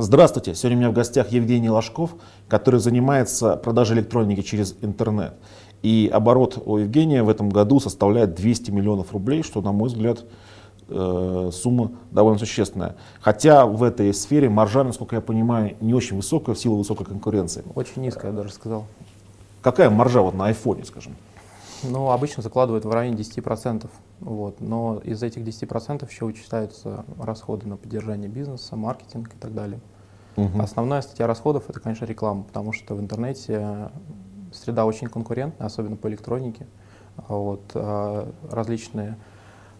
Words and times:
Здравствуйте, 0.00 0.54
сегодня 0.54 0.76
у 0.76 0.80
меня 0.80 0.90
в 0.90 0.94
гостях 0.94 1.32
Евгений 1.32 1.68
Ложков, 1.68 2.14
который 2.46 2.78
занимается 2.78 3.56
продажей 3.56 3.96
электроники 3.96 4.42
через 4.42 4.76
интернет. 4.80 5.34
И 5.82 6.08
оборот 6.12 6.62
у 6.64 6.76
Евгения 6.76 7.24
в 7.24 7.28
этом 7.28 7.48
году 7.48 7.80
составляет 7.80 8.36
200 8.36 8.70
миллионов 8.70 9.12
рублей, 9.12 9.42
что, 9.42 9.60
на 9.60 9.72
мой 9.72 9.88
взгляд, 9.88 10.24
э, 10.88 11.50
сумма 11.52 11.90
довольно 12.12 12.38
существенная. 12.38 12.94
Хотя 13.20 13.66
в 13.66 13.82
этой 13.82 14.14
сфере 14.14 14.48
маржа, 14.48 14.84
насколько 14.84 15.16
я 15.16 15.20
понимаю, 15.20 15.74
не 15.80 15.94
очень 15.94 16.14
высокая 16.14 16.54
в 16.54 16.60
силу 16.60 16.76
высокой 16.76 17.04
конкуренции. 17.04 17.64
Очень 17.74 18.02
низкая, 18.02 18.30
я 18.30 18.36
даже 18.36 18.52
сказал. 18.52 18.86
Какая 19.62 19.90
маржа 19.90 20.22
вот 20.22 20.34
на 20.34 20.46
айфоне, 20.46 20.84
скажем? 20.84 21.16
Ну, 21.82 22.10
обычно 22.10 22.42
закладывают 22.42 22.84
в 22.84 22.90
районе 22.90 23.16
10%. 23.16 23.88
Вот. 24.20 24.60
Но 24.60 25.00
из 25.04 25.22
этих 25.22 25.42
10% 25.42 26.08
еще 26.08 26.24
вычисляются 26.24 27.04
расходы 27.18 27.66
на 27.68 27.76
поддержание 27.76 28.28
бизнеса, 28.28 28.76
маркетинг 28.76 29.34
и 29.34 29.38
так 29.38 29.54
далее. 29.54 29.80
Угу. 30.36 30.60
Основная 30.60 31.02
статья 31.02 31.26
расходов 31.26 31.68
это, 31.68 31.80
конечно, 31.80 32.04
реклама, 32.04 32.44
потому 32.44 32.72
что 32.72 32.94
в 32.94 33.00
интернете 33.00 33.90
среда 34.52 34.86
очень 34.86 35.08
конкурентная, 35.08 35.66
особенно 35.66 35.96
по 35.96 36.08
электронике. 36.08 36.66
Вот, 37.28 37.62
а, 37.74 38.32
различные 38.48 39.16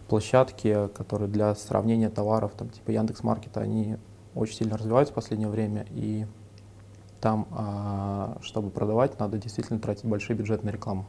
площадки, 0.09 0.89
которые 0.95 1.29
для 1.29 1.55
сравнения 1.55 2.09
товаров, 2.09 2.51
там, 2.57 2.69
типа 2.69 2.91
Яндекс.Маркета, 2.91 3.61
они 3.61 3.97
очень 4.35 4.55
сильно 4.55 4.77
развиваются 4.77 5.13
в 5.13 5.15
последнее 5.15 5.49
время, 5.49 5.85
и 5.91 6.25
там, 7.21 7.47
а, 7.51 8.37
чтобы 8.41 8.69
продавать, 8.69 9.17
надо 9.19 9.37
действительно 9.37 9.79
тратить 9.79 10.05
большие 10.05 10.35
бюджеты 10.35 10.65
на 10.65 10.71
рекламу. 10.71 11.05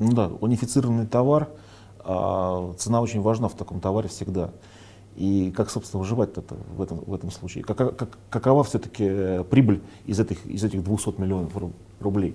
Ну 0.00 0.12
да, 0.12 0.28
унифицированный 0.40 1.06
товар, 1.06 1.48
а, 2.00 2.72
цена 2.78 3.00
очень 3.00 3.20
важна 3.20 3.48
в 3.48 3.54
таком 3.54 3.80
товаре 3.80 4.08
всегда. 4.08 4.50
И 5.14 5.52
как, 5.54 5.70
собственно, 5.70 6.00
выживать 6.00 6.30
это 6.30 6.54
в 6.74 6.80
этом, 6.80 6.98
в 6.98 7.14
этом 7.14 7.30
случае? 7.30 7.62
Как, 7.62 7.76
как, 7.76 8.18
какова 8.30 8.64
все-таки 8.64 9.44
прибыль 9.50 9.82
из 10.06 10.18
этих, 10.18 10.44
из 10.46 10.64
этих 10.64 10.82
200 10.82 11.20
миллионов 11.20 11.52
рублей? 12.00 12.34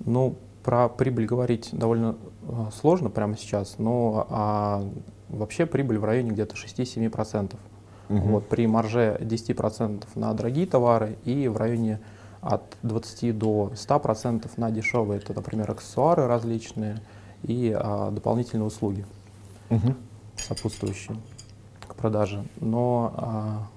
Ну, 0.00 0.36
про 0.64 0.88
прибыль 0.88 1.26
говорить 1.26 1.68
довольно 1.70 2.16
а, 2.48 2.70
сложно 2.72 3.10
прямо 3.10 3.36
сейчас, 3.36 3.76
но 3.78 4.26
а, 4.28 4.84
вообще 5.28 5.66
прибыль 5.66 5.98
в 5.98 6.04
районе 6.04 6.32
где-то 6.32 6.56
6-7%. 6.56 7.54
Угу. 8.08 8.18
Вот, 8.18 8.48
при 8.48 8.66
марже 8.66 9.18
10% 9.20 10.04
на 10.16 10.34
дорогие 10.34 10.66
товары 10.66 11.18
и 11.24 11.46
в 11.46 11.56
районе 11.56 12.00
от 12.46 12.76
20 12.82 13.36
до 13.36 13.72
100% 13.74 14.50
на 14.56 14.70
дешевые. 14.70 15.18
Это, 15.18 15.34
например, 15.34 15.70
аксессуары 15.70 16.26
различные 16.26 17.00
и 17.42 17.74
а, 17.76 18.10
дополнительные 18.10 18.66
услуги, 18.66 19.04
угу. 19.70 19.94
сопутствующие 20.36 21.16
к 21.86 21.94
продаже. 21.94 22.44
Но, 22.60 23.12
а, 23.16 23.68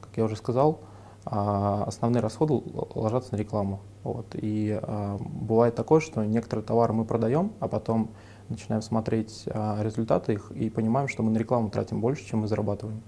как 0.00 0.16
я 0.16 0.24
уже 0.24 0.36
сказал, 0.36 0.80
а, 1.24 1.84
основные 1.86 2.20
расходы 2.20 2.62
ложатся 2.94 3.34
на 3.34 3.38
рекламу. 3.38 3.80
Вот. 4.02 4.26
И 4.34 4.78
а, 4.82 5.18
бывает 5.18 5.74
такое, 5.74 6.00
что 6.00 6.24
некоторые 6.24 6.64
товары 6.64 6.92
мы 6.92 7.04
продаем, 7.04 7.52
а 7.60 7.68
потом 7.68 8.10
начинаем 8.48 8.82
смотреть 8.82 9.44
а, 9.46 9.82
результаты 9.82 10.34
их 10.34 10.50
и 10.52 10.70
понимаем, 10.70 11.08
что 11.08 11.22
мы 11.22 11.30
на 11.30 11.38
рекламу 11.38 11.70
тратим 11.70 12.00
больше, 12.00 12.24
чем 12.26 12.40
мы 12.40 12.48
зарабатываем. 12.48 13.02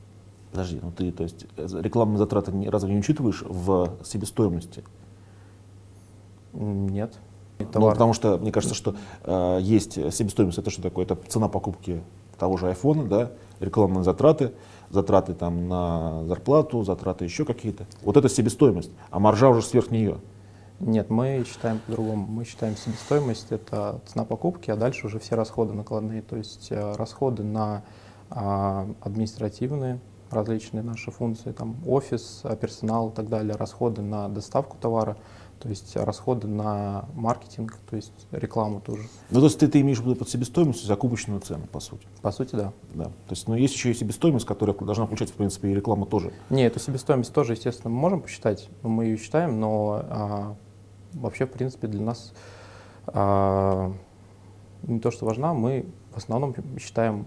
Подожди, 0.53 0.78
ну 0.81 0.93
ты, 0.93 1.11
то 1.11 1.25
есть 1.25 1.47
э, 1.56 1.67
рекламные 1.81 2.19
затраты 2.19 2.53
разве 2.71 2.93
не 2.93 3.01
учитываешь 3.01 3.43
в 3.43 3.97
себестоимости? 4.05 4.84
Нет. 6.65 7.15
Ну, 7.59 7.91
потому 7.91 8.12
что 8.12 8.37
мне 8.39 8.51
кажется, 8.51 8.75
что 8.75 8.97
э, 9.23 9.59
есть 9.61 9.95
себестоимость, 10.12 10.59
это 10.59 10.71
что 10.71 10.83
такое? 10.83 11.05
Это 11.05 11.17
цена 11.29 11.48
покупки 11.48 12.03
того 12.39 12.56
же 12.56 12.69
айфона, 12.69 13.05
да, 13.05 13.31
рекламные 13.61 14.03
затраты, 14.03 14.53
затраты 14.91 15.34
там 15.34 15.69
на 15.69 16.25
зарплату, 16.25 16.83
затраты 16.83 17.25
еще 17.25 17.44
какие-то. 17.44 17.87
Вот 18.03 18.16
это 18.16 18.28
себестоимость, 18.28 18.91
а 19.11 19.21
маржа 19.21 19.49
уже 19.49 19.62
сверх 19.62 19.91
нее. 19.91 20.19
Нет, 20.81 21.09
мы 21.09 21.44
считаем 21.47 21.78
по-другому. 21.87 22.27
Мы 22.27 22.44
считаем 22.44 22.77
себестоимость 22.77 23.47
это 23.50 24.00
цена 24.06 24.25
покупки, 24.25 24.71
а 24.71 24.77
дальше 24.77 25.06
уже 25.06 25.21
все 25.21 25.37
расходы 25.37 25.72
накладные. 25.72 26.22
То 26.22 26.37
есть 26.37 26.69
э, 26.71 26.94
расходы 26.97 27.44
на 27.44 27.84
э, 28.31 28.94
административные 29.00 30.00
различные 30.31 30.83
наши 30.83 31.12
функции, 31.12 31.53
там 31.53 31.77
офис, 31.87 32.43
персонал 32.61 33.11
и 33.11 33.15
так 33.15 33.28
далее, 33.28 33.55
расходы 33.55 34.03
на 34.03 34.28
доставку 34.28 34.77
товара, 34.81 35.17
то 35.59 35.69
есть 35.69 35.97
расходы 35.97 36.47
на 36.47 37.06
маркетинг, 37.15 37.78
то 37.88 37.97
есть 37.97 38.12
рекламу 38.31 38.81
тоже. 38.81 39.03
Ну, 39.31 39.41
то 39.41 39.47
есть 39.47 39.59
ты, 39.59 39.69
ты 39.69 39.81
имеешь 39.81 39.98
в 39.98 40.03
виду 40.03 40.16
под 40.16 40.28
себестоимостью 40.28 40.87
закупочную 40.87 41.41
цену, 41.41 41.66
по 41.66 41.81
сути? 41.81 42.06
По 42.22 42.31
сути, 42.32 42.54
да. 42.56 42.72
да. 42.92 43.04
То 43.04 43.31
есть, 43.31 43.48
но 43.48 43.56
есть 43.56 43.75
еще 43.75 43.91
и 43.91 43.94
себестоимость, 43.94 44.47
которая 44.47 44.76
должна 44.76 45.06
получать, 45.06 45.31
в 45.31 45.34
принципе, 45.34 45.70
и 45.70 45.75
реклама 45.75 46.06
тоже. 46.06 46.32
Не, 46.50 46.64
эту 46.64 46.81
себестоимость 46.81 47.32
тоже, 47.32 47.53
естественно, 47.53 47.91
мы 47.91 48.00
можем 48.00 48.20
посчитать, 48.20 48.69
мы 48.82 49.04
ее 49.04 49.16
считаем, 49.16 49.60
но 49.60 50.03
а, 50.09 50.56
вообще, 51.14 51.47
в 51.47 51.50
принципе, 51.50 51.88
для 51.88 52.03
нас 52.03 52.32
а, 53.06 53.93
не 54.82 55.00
то, 55.00 55.10
что 55.10 55.26
важна, 55.26 55.54
мы 55.54 55.87
в 56.12 56.19
основном 56.19 56.54
считаем 56.78 57.26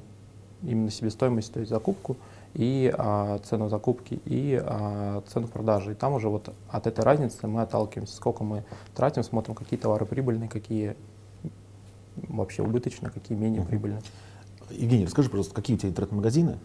именно 0.64 0.92
себестоимость, 0.92 1.54
то 1.54 1.60
есть 1.60 1.70
закупку, 1.70 2.18
и 2.54 2.94
а, 2.98 3.40
цену 3.40 3.70
закупки, 3.70 4.20
и 4.26 4.62
а, 4.64 5.22
цену 5.28 5.48
продажи. 5.48 5.92
И 5.92 5.96
там 5.96 6.14
уже 6.14 6.30
вот 6.30 6.54
от 6.70 6.88
этой 6.88 7.04
разницы 7.04 7.48
мы 7.48 7.62
отталкиваемся, 7.62 8.16
сколько 8.16 8.44
мы 8.44 8.64
тратим, 8.96 9.24
смотрим, 9.24 9.56
какие 9.56 9.80
товары 9.80 10.06
прибыльные, 10.06 10.50
какие 10.50 10.96
вообще 12.16 12.64
убыточные, 12.64 13.12
какие 13.12 13.38
менее 13.38 13.64
прибыльные. 13.64 14.02
Евгений, 14.70 15.06
расскажи, 15.06 15.30
пожалуйста, 15.30 15.54
какие 15.54 15.76
у 15.76 15.80
тебя 15.80 15.90
интернет-магазины? 15.90 16.58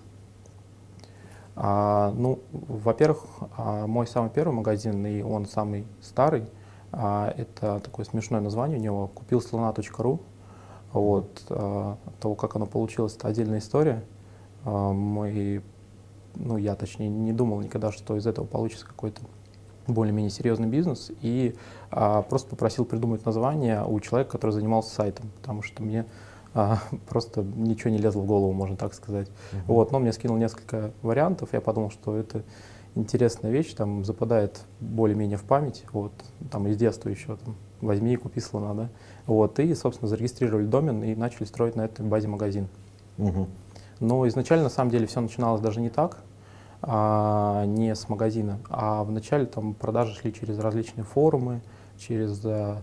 А, 1.54 2.12
ну, 2.16 2.40
во-первых, 2.50 3.24
а, 3.56 3.86
мой 3.86 4.06
самый 4.06 4.30
первый 4.30 4.52
магазин, 4.54 5.04
и 5.06 5.22
он 5.22 5.46
самый 5.46 5.86
старый, 6.00 6.46
а, 6.92 7.32
это 7.36 7.80
такое 7.80 8.04
смешное 8.04 8.40
название 8.40 8.78
у 8.78 8.82
него, 8.82 9.08
купил 9.08 9.40
слона.ру. 9.40 10.20
Вот, 10.92 11.42
а, 11.48 11.96
того, 12.20 12.34
как 12.34 12.56
оно 12.56 12.66
получилось, 12.66 13.16
это 13.16 13.28
отдельная 13.28 13.58
история. 13.58 14.04
А, 14.64 14.92
мы 14.92 15.62
ну, 16.34 16.56
я 16.56 16.74
точнее 16.74 17.08
не 17.08 17.32
думал 17.32 17.60
никогда, 17.60 17.92
что 17.92 18.16
из 18.16 18.26
этого 18.26 18.46
получится 18.46 18.86
какой-то 18.86 19.22
более-менее 19.86 20.30
серьезный 20.30 20.68
бизнес, 20.68 21.10
и 21.20 21.54
а, 21.90 22.22
просто 22.22 22.50
попросил 22.50 22.84
придумать 22.84 23.24
название 23.24 23.84
у 23.84 23.98
человека, 24.00 24.32
который 24.32 24.52
занимался 24.52 24.94
сайтом, 24.94 25.30
потому 25.40 25.62
что 25.62 25.82
мне 25.82 26.06
а, 26.54 26.78
просто 27.08 27.42
ничего 27.42 27.90
не 27.90 27.98
лезло 27.98 28.20
в 28.20 28.26
голову, 28.26 28.52
можно 28.52 28.76
так 28.76 28.94
сказать. 28.94 29.28
Uh-huh. 29.28 29.58
Вот, 29.66 29.92
но 29.92 29.98
мне 29.98 30.12
скинул 30.12 30.36
несколько 30.36 30.92
вариантов, 31.02 31.50
я 31.52 31.60
подумал, 31.60 31.90
что 31.90 32.16
это 32.16 32.42
интересная 32.94 33.50
вещь, 33.50 33.72
там 33.74 34.04
западает 34.04 34.60
более-менее 34.80 35.38
в 35.38 35.44
память, 35.44 35.84
вот, 35.92 36.12
там 36.50 36.68
из 36.68 36.76
детства 36.76 37.08
еще, 37.08 37.36
там, 37.36 37.56
возьми 37.80 38.12
и 38.12 38.16
купи 38.16 38.40
слона, 38.40 38.74
да, 38.74 38.88
вот, 39.26 39.58
и, 39.58 39.74
собственно, 39.74 40.08
зарегистрировали 40.08 40.66
домен 40.66 41.02
и 41.02 41.14
начали 41.14 41.44
строить 41.44 41.74
на 41.74 41.82
этой 41.82 42.04
базе 42.04 42.28
магазин. 42.28 42.68
Uh-huh. 43.18 43.48
Но 44.00 44.26
изначально, 44.28 44.64
на 44.64 44.70
самом 44.70 44.90
деле, 44.90 45.06
все 45.06 45.20
начиналось 45.20 45.60
даже 45.60 45.80
не 45.80 45.90
так, 45.90 46.18
а, 46.82 47.64
не 47.66 47.94
с 47.94 48.08
магазина, 48.08 48.58
а 48.68 49.04
вначале 49.04 49.46
там 49.46 49.74
продажи 49.74 50.14
шли 50.14 50.32
через 50.32 50.58
различные 50.58 51.04
форумы, 51.04 51.60
через 51.98 52.40
а, 52.44 52.82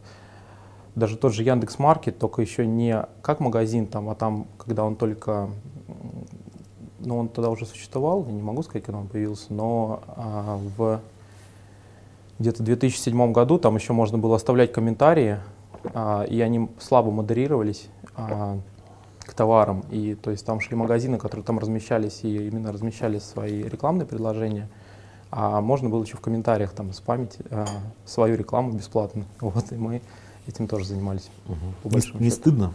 даже 0.96 1.18
тот 1.18 1.34
же 1.34 1.44
Яндекс 1.44 1.80
Маркет, 1.80 2.18
только 2.18 2.42
еще 2.42 2.66
не 2.66 3.06
как 3.22 3.40
магазин 3.40 3.88
там, 3.88 4.09
а 4.09 4.16
там, 4.16 4.48
когда 4.58 4.86
он 4.86 4.96
только, 4.96 5.50
ну 7.00 7.18
он 7.18 7.28
тогда 7.28 7.50
уже 7.50 7.66
существовал, 7.66 8.25
я 8.25 8.31
не 8.31 8.42
могу 8.42 8.64
сказать, 8.64 8.84
когда 8.84 9.00
он 9.00 9.08
появился, 9.08 9.53
но 9.53 10.02
а, 10.08 10.59
в 10.78 11.02
где-то 12.40 12.64
2007 12.64 13.31
году 13.34 13.59
там 13.59 13.75
еще 13.75 13.92
можно 13.94 14.18
было 14.18 14.38
оставлять 14.38 14.72
комментарии, 14.72 15.40
а, 15.94 16.24
и 16.24 16.40
они 16.42 16.69
слабо 16.80 17.12
модерировались. 17.12 17.90
А, 18.16 18.58
к 19.30 19.34
товарам. 19.34 19.86
И 19.92 20.16
то 20.16 20.31
есть 20.31 20.46
там 20.46 20.60
шли 20.60 20.76
магазины, 20.76 21.18
которые 21.18 21.46
там 21.46 21.60
размещались 21.60 22.22
и 22.24 22.48
именно 22.48 22.72
размещали 22.72 23.20
свои 23.20 23.64
рекламные 23.64 24.06
предложения. 24.06 24.68
А 25.31 25.62
можно 25.62 25.90
было 25.90 26.04
еще 26.04 26.18
в 26.18 26.22
комментариях 26.22 26.72
там 26.72 26.92
спамить 26.94 27.38
а, 27.52 27.68
свою 28.06 28.36
рекламу 28.36 28.72
бесплатно. 28.72 29.26
Вот, 29.40 29.72
и 29.72 29.76
мы 29.76 30.02
этим 30.48 30.68
тоже 30.68 30.86
занимались. 30.86 31.30
Угу. 31.48 31.96
Не, 31.96 32.26
не 32.26 32.30
стыдно 32.31 32.74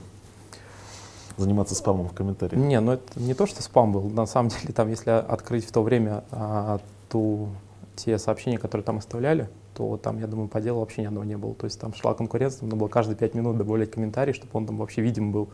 заниматься 1.37 1.75
спамом 1.75 2.09
в 2.09 2.13
комментариях? 2.13 2.63
Не, 2.63 2.79
ну 2.81 2.93
это 2.93 3.21
не 3.21 3.35
то, 3.35 3.47
что 3.47 3.63
спам 3.63 3.93
был. 3.93 4.09
На 4.09 4.27
самом 4.27 4.49
деле, 4.61 4.73
там, 4.73 4.89
если 4.89 5.11
открыть 5.11 5.67
в 5.67 5.73
то 5.73 5.83
время 5.83 6.23
а, 6.31 6.79
ту, 7.09 7.49
те 7.97 8.19
сообщения, 8.19 8.59
которые 8.59 8.85
там 8.85 8.99
оставляли, 8.99 9.49
то 9.75 9.97
там, 9.97 10.19
я 10.21 10.27
думаю, 10.27 10.49
по 10.49 10.61
делу 10.61 10.81
вообще 10.81 11.03
ни 11.03 11.07
одного 11.07 11.25
не 11.25 11.37
было. 11.37 11.55
То 11.55 11.65
есть 11.65 11.81
там 11.81 11.95
шла 11.95 12.15
конкуренция, 12.15 12.63
нужно 12.63 12.77
было 12.77 12.89
каждые 12.89 13.17
пять 13.17 13.35
минут 13.35 13.57
добавлять 13.57 13.91
комментарий, 13.91 14.33
чтобы 14.33 14.51
он 14.55 14.67
там 14.67 14.77
вообще 14.77 15.03
видим 15.03 15.33
был 15.33 15.51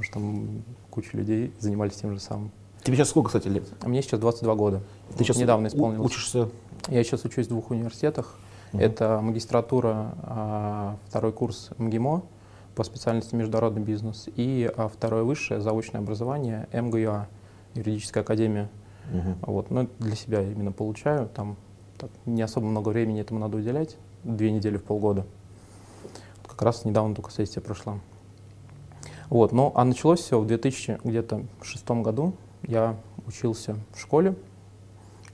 потому 0.00 0.04
что 0.04 0.14
там 0.14 0.62
куча 0.90 1.16
людей 1.16 1.52
занимались 1.58 1.94
тем 1.94 2.12
же 2.12 2.20
самым. 2.20 2.50
Тебе 2.82 2.96
сейчас 2.96 3.10
сколько, 3.10 3.28
кстати, 3.28 3.48
лет? 3.48 3.64
А 3.82 3.88
мне 3.88 4.02
сейчас 4.02 4.20
22 4.20 4.54
года. 4.54 4.82
Ты 5.16 5.24
сейчас 5.24 5.36
недавно 5.36 5.66
исполнилось. 5.66 6.06
Учишься? 6.06 6.48
Я 6.88 7.04
сейчас 7.04 7.24
учусь 7.24 7.46
в 7.46 7.50
двух 7.50 7.70
университетах. 7.70 8.38
Угу. 8.72 8.80
Это 8.80 9.20
магистратура, 9.20 10.14
а, 10.22 10.96
второй 11.08 11.32
курс 11.32 11.70
МГИМО 11.76 12.22
по 12.74 12.84
специальности 12.84 13.34
международный 13.34 13.82
бизнес 13.82 14.28
и 14.36 14.70
а, 14.74 14.88
второе 14.88 15.24
высшее 15.24 15.60
заочное 15.60 16.00
образование 16.00 16.68
МГУА, 16.72 17.28
юридическая 17.74 18.22
академия. 18.22 18.70
Угу. 19.12 19.52
Вот, 19.52 19.70
но 19.70 19.86
для 19.98 20.16
себя 20.16 20.40
именно 20.40 20.72
получаю 20.72 21.28
там 21.28 21.56
так, 22.00 22.10
не 22.24 22.40
особо 22.42 22.66
много 22.66 22.88
времени 22.88 23.20
этому 23.20 23.40
надо 23.40 23.58
уделять, 23.58 23.96
две 24.24 24.50
недели 24.50 24.78
в 24.78 24.82
полгода. 24.82 25.26
Как 26.46 26.62
раз 26.62 26.84
недавно 26.84 27.14
только 27.14 27.30
сессия 27.30 27.60
прошла. 27.60 27.98
Вот, 29.28 29.52
ну, 29.52 29.70
а 29.74 29.84
началось 29.84 30.20
все 30.20 30.40
в 30.40 30.46
2000 30.46 31.00
где-то 31.04 31.44
шестом 31.62 32.02
году. 32.02 32.34
Я 32.62 32.96
учился 33.26 33.76
в 33.92 34.00
школе, 34.00 34.34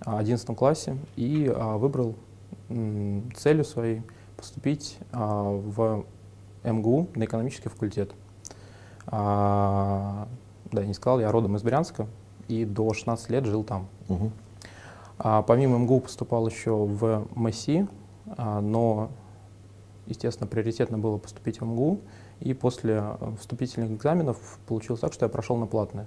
в 0.04 0.16
11 0.16 0.56
классе, 0.56 0.96
и 1.16 1.50
а, 1.54 1.78
выбрал 1.78 2.14
м, 2.68 3.30
целью 3.36 3.64
своей 3.64 4.02
поступить 4.36 4.98
а, 5.12 5.44
в 5.44 6.04
МГУ 6.64 7.08
на 7.14 7.24
экономический 7.24 7.68
факультет. 7.68 8.12
А, 9.06 10.28
да, 10.72 10.84
не 10.84 10.94
сказал, 10.94 11.20
я 11.20 11.30
родом 11.30 11.56
из 11.56 11.62
Брянска 11.62 12.06
и 12.48 12.64
до 12.64 12.92
16 12.92 13.30
лет 13.30 13.46
жил 13.46 13.64
там. 13.64 13.86
Мгм. 14.08 14.32
А, 15.18 15.42
помимо 15.42 15.78
МГУ 15.78 16.00
поступал 16.00 16.46
еще 16.46 16.74
в 16.74 17.26
МСИ, 17.34 17.88
а, 18.36 18.60
но, 18.60 19.10
естественно, 20.06 20.46
приоритетно 20.46 20.98
было 20.98 21.18
поступить 21.18 21.60
в 21.60 21.64
МГУ. 21.64 22.00
И 22.40 22.52
после 22.52 23.02
э, 23.02 23.32
вступительных 23.40 23.92
экзаменов 23.92 24.58
получилось 24.66 25.00
так, 25.00 25.14
что 25.14 25.24
я 25.24 25.30
прошел 25.30 25.56
на 25.56 25.66
платное 25.66 26.06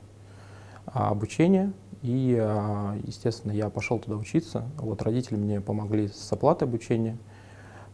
а, 0.85 1.09
обучение. 1.09 1.73
И, 2.03 2.37
а, 2.39 2.95
естественно, 3.03 3.51
я 3.51 3.69
пошел 3.69 3.97
туда 3.97 4.15
учиться. 4.15 4.65
Вот 4.77 5.01
родители 5.01 5.37
мне 5.37 5.59
помогли 5.59 6.07
с 6.07 6.31
оплатой 6.31 6.67
обучения. 6.67 7.17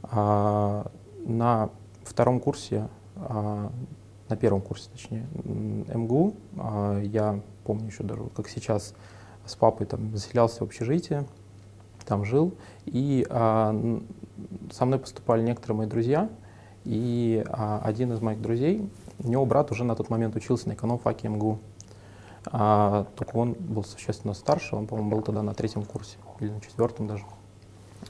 А, 0.04 0.92
на 1.26 1.70
втором 2.04 2.40
курсе, 2.40 2.88
а, 3.16 3.72
на 4.30 4.36
первом 4.36 4.62
курсе, 4.62 4.90
точнее, 4.92 5.28
МГУ, 5.44 6.36
а, 6.58 7.00
я 7.02 7.40
помню 7.64 7.88
еще 7.88 8.04
даже, 8.04 8.24
как 8.36 8.48
сейчас, 8.50 8.94
с 9.46 9.56
папой 9.56 9.86
там 9.88 10.16
заселялся 10.16 10.60
в 10.60 10.62
общежитие, 10.64 11.26
там 12.06 12.24
жил, 12.26 12.54
и 12.86 13.26
а, 13.30 13.76
со 14.72 14.86
мной 14.86 15.00
поступали 15.00 15.42
некоторые 15.42 15.78
мои 15.78 15.88
друзья, 15.88 16.30
и 16.84 17.44
а, 17.48 17.82
один 17.84 18.14
из 18.14 18.22
моих 18.22 18.42
друзей, 18.42 18.90
у 19.20 19.28
него 19.28 19.46
брат 19.46 19.72
уже 19.72 19.84
на 19.84 19.96
тот 19.96 20.10
момент 20.10 20.36
учился 20.36 20.70
на 20.70 20.74
эконом-факе 20.74 21.30
МГУ, 21.30 21.60
А, 22.52 23.08
только 23.16 23.36
он 23.38 23.54
был 23.54 23.84
существенно 23.84 24.36
старше, 24.36 24.76
он, 24.76 24.86
по-моему, 24.86 25.12
был 25.12 25.22
тогда 25.22 25.42
на 25.42 25.54
третьем 25.54 25.84
курсе 25.84 26.18
или 26.40 26.50
на 26.50 26.62
четвертом 26.62 27.08
даже. 27.08 27.24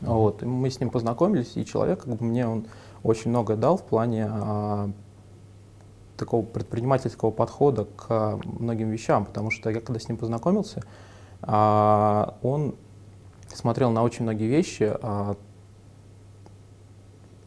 Вот, 0.02 0.44
и 0.44 0.46
мы 0.46 0.70
с 0.70 0.80
ним 0.82 0.90
познакомились, 0.90 1.56
и 1.56 1.66
человек, 1.66 2.04
как 2.04 2.16
бы 2.16 2.26
мне 2.26 2.46
он 2.46 2.66
очень 3.02 3.30
многое 3.30 3.56
дал 3.56 3.78
в 3.78 3.84
плане 3.84 4.28
а, 4.30 4.90
такого 6.18 6.44
предпринимательского 6.44 7.32
подхода 7.32 7.86
к 7.86 8.40
многим 8.44 8.90
вещам, 8.90 9.26
потому 9.26 9.52
что 9.52 9.70
я 9.70 9.80
когда 9.80 10.00
с 10.00 10.08
ним 10.10 10.18
познакомился, 10.18 10.84
он 11.42 12.76
смотрел 13.54 13.92
на 13.92 14.04
очень 14.04 14.24
многие 14.24 14.48
вещи 14.48 14.96
а, 15.02 15.36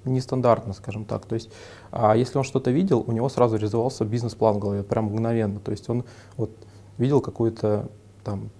нестандартно, 0.04 0.72
скажем 0.72 1.04
так. 1.04 1.26
То 1.26 1.34
есть, 1.34 1.50
а, 1.90 2.16
если 2.16 2.38
он 2.38 2.44
что-то 2.44 2.70
видел, 2.70 3.04
у 3.06 3.12
него 3.12 3.28
сразу 3.28 3.56
реализовался 3.56 4.04
бизнес-план 4.04 4.56
в 4.56 4.58
голове, 4.58 4.82
прям 4.82 5.06
мгновенно. 5.06 5.60
То 5.60 5.70
есть 5.70 5.88
он 5.88 6.04
вот 6.36 6.50
видел 6.96 7.20
какую-то 7.20 7.88
там 8.24 8.50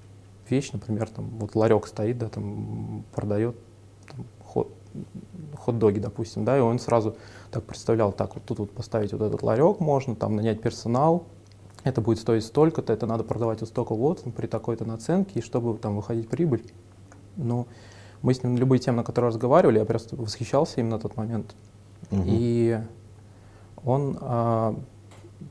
вещь, 0.49 0.71
например, 0.73 1.09
там 1.09 1.29
вот 1.39 1.55
ларек 1.55 1.87
стоит, 1.87 2.19
да, 2.19 2.29
там 2.29 3.05
продает 3.15 3.57
там, 4.09 4.27
хот, 4.45 4.73
хот-доги, 5.57 5.99
допустим, 5.99 6.45
да, 6.45 6.57
и 6.57 6.61
он 6.61 6.79
сразу 6.79 7.17
так 7.51 7.65
представлял, 7.65 8.13
так 8.13 8.35
вот 8.35 8.45
тут 8.45 8.59
вот 8.59 8.71
поставить 8.71 9.13
вот 9.13 9.23
этот 9.23 9.43
ларек 9.43 9.81
можно, 9.81 10.15
там 10.15 10.37
нанять 10.37 10.61
персонал, 10.61 11.25
это 11.85 12.01
будет 12.01 12.19
стоить 12.19 12.45
столько-то, 12.45 12.93
это 12.93 13.07
надо 13.07 13.25
продавать 13.25 13.61
вот 13.61 13.69
столько 13.69 13.95
вот 13.95 14.23
при 14.35 14.47
такой-то 14.47 14.85
наценке, 14.85 15.41
и 15.41 15.43
чтобы 15.43 15.77
там 15.79 15.97
выходить 15.97 16.29
прибыль. 16.29 16.65
Ну, 17.37 17.67
мы 18.23 18.35
с 18.35 18.43
ним 18.43 18.55
на 18.55 18.59
любые 18.59 18.81
темы, 18.81 18.99
на 18.99 19.05
которые 19.05 19.29
разговаривали, 19.29 19.79
я 19.79 19.85
просто 19.85 20.17
восхищался 20.17 20.81
им 20.81 20.89
на 20.89 20.99
тот 20.99 21.17
момент. 21.17 21.55
Мгм. 22.11 22.25
И 22.27 22.81
он 23.85 24.19
а, 24.21 24.75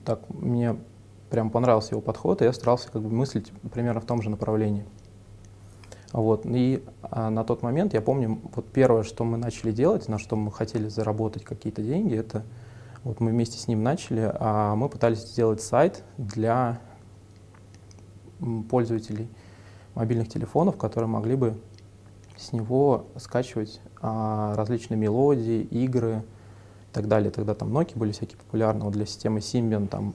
так 0.06 0.22
мне 0.30 0.78
прям 1.30 1.50
понравился 1.50 1.94
его 1.94 2.02
подход, 2.02 2.42
и 2.42 2.46
я 2.46 2.54
старался 2.54 2.92
как 2.92 3.02
бы 3.02 3.10
мыслить 3.10 3.52
примерно 3.72 4.02
в 4.02 4.06
том 4.06 4.22
же 4.22 4.30
направлении. 4.30 4.86
Вот. 6.14 6.46
И 6.46 6.84
а, 7.02 7.30
на 7.30 7.44
тот 7.44 7.62
момент 7.62 7.94
я 7.94 8.02
помню, 8.02 8.40
вот 8.56 8.66
первое, 8.68 9.04
что 9.04 9.24
мы 9.24 9.38
начали 9.38 9.72
делать, 9.72 10.08
на 10.08 10.20
что 10.20 10.36
мы 10.36 10.52
хотели 10.52 10.88
заработать 10.88 11.44
какие-то 11.44 11.82
деньги, 11.82 12.16
это 12.16 12.44
вот 13.08 13.22
мы 13.22 13.32
вместе 13.32 13.58
с 13.58 13.70
ним 13.70 13.84
начали, 13.84 14.32
а 14.36 14.76
мы 14.76 14.90
пытались 14.90 15.20
сделать 15.20 15.62
сайт 15.62 16.04
для 16.18 16.82
пользователей 18.70 19.30
мобильных 19.96 20.28
телефонов, 20.28 20.78
которые 20.78 21.08
могли 21.08 21.36
бы 21.36 21.58
с 22.36 22.52
него 22.52 23.06
скачивать 23.16 23.80
а, 24.02 24.56
различные 24.56 24.98
мелодии, 24.98 25.62
игры 25.62 26.24
и 26.92 26.94
так 26.94 27.08
далее. 27.08 27.32
Тогда 27.32 27.56
там 27.56 27.76
Nokia 27.76 27.98
были 27.98 28.12
всякие 28.12 28.38
популярные, 28.38 28.84
вот 28.84 28.94
для 28.94 29.06
системы 29.06 29.40
Symbian 29.40 29.88
там 29.88 30.14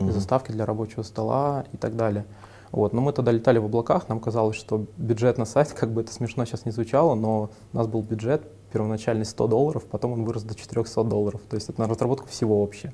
Мгм. 0.00 0.12
заставки 0.12 0.50
для 0.50 0.66
рабочего 0.66 1.02
стола 1.02 1.64
и 1.72 1.76
так 1.76 1.94
далее. 1.94 2.24
Вот. 2.72 2.92
Но 2.92 3.00
мы 3.00 3.12
тогда 3.12 3.32
летали 3.32 3.58
в 3.58 3.66
облаках, 3.66 4.08
нам 4.08 4.18
казалось, 4.18 4.56
что 4.56 4.86
бюджет 4.96 5.38
на 5.38 5.44
сайт, 5.44 5.72
как 5.78 5.92
бы 5.92 6.00
это 6.00 6.12
смешно 6.12 6.44
сейчас 6.44 6.64
не 6.64 6.72
звучало, 6.72 7.14
но 7.14 7.50
у 7.72 7.76
нас 7.76 7.86
был 7.86 8.02
бюджет 8.02 8.42
первоначальный 8.72 9.24
100 9.24 9.46
долларов, 9.48 9.84
потом 9.84 10.12
он 10.12 10.24
вырос 10.24 10.42
до 10.42 10.54
400 10.54 11.04
долларов. 11.04 11.40
То 11.48 11.56
есть 11.56 11.68
это 11.68 11.80
на 11.80 11.88
разработку 11.88 12.28
всего 12.28 12.60
вообще. 12.60 12.92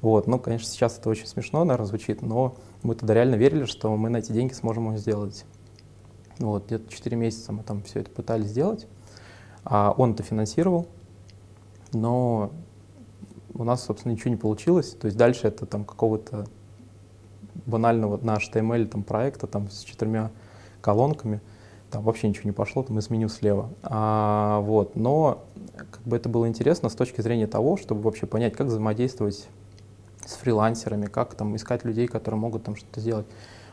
Вот. 0.00 0.26
Ну, 0.26 0.38
конечно, 0.38 0.66
сейчас 0.66 0.98
это 0.98 1.10
очень 1.10 1.26
смешно, 1.26 1.64
наверное, 1.64 1.86
звучит, 1.86 2.22
но 2.22 2.56
мы 2.82 2.94
тогда 2.94 3.14
реально 3.14 3.34
верили, 3.34 3.64
что 3.64 3.94
мы 3.96 4.08
на 4.08 4.18
эти 4.18 4.32
деньги 4.32 4.52
сможем 4.52 4.86
его 4.86 4.96
сделать. 4.96 5.44
Вот, 6.38 6.66
где-то 6.66 6.90
4 6.90 7.16
месяца 7.16 7.52
мы 7.52 7.62
там 7.62 7.82
все 7.82 8.00
это 8.00 8.10
пытались 8.10 8.46
сделать. 8.46 8.86
А 9.64 9.94
он 9.96 10.12
это 10.12 10.22
финансировал, 10.22 10.86
но 11.92 12.50
у 13.52 13.64
нас, 13.64 13.84
собственно, 13.84 14.12
ничего 14.12 14.30
не 14.30 14.36
получилось. 14.36 14.92
То 14.92 15.06
есть 15.06 15.18
дальше 15.18 15.48
это 15.48 15.66
там 15.66 15.84
какого-то 15.84 16.46
банального 17.66 18.16
на 18.24 18.36
HTML 18.36 18.86
там, 18.86 19.02
проекта 19.02 19.46
там, 19.46 19.68
с 19.68 19.80
четырьмя 19.80 20.30
колонками, 20.80 21.42
там 21.90 22.02
вообще 22.02 22.28
ничего 22.28 22.44
не 22.44 22.52
пошло, 22.52 22.82
там 22.82 22.98
из 22.98 23.10
меню 23.10 23.28
слева. 23.28 23.70
А, 23.82 24.60
вот, 24.60 24.96
но 24.96 25.44
как 25.90 26.02
бы 26.04 26.16
это 26.16 26.28
было 26.28 26.48
интересно 26.48 26.88
с 26.88 26.94
точки 26.94 27.20
зрения 27.20 27.46
того, 27.46 27.76
чтобы 27.76 28.02
вообще 28.02 28.26
понять, 28.26 28.54
как 28.54 28.68
взаимодействовать 28.68 29.48
с 30.24 30.34
фрилансерами, 30.34 31.06
как 31.06 31.34
там 31.34 31.56
искать 31.56 31.84
людей, 31.84 32.06
которые 32.06 32.38
могут 32.40 32.64
там 32.64 32.76
что-то 32.76 33.00
сделать. 33.00 33.26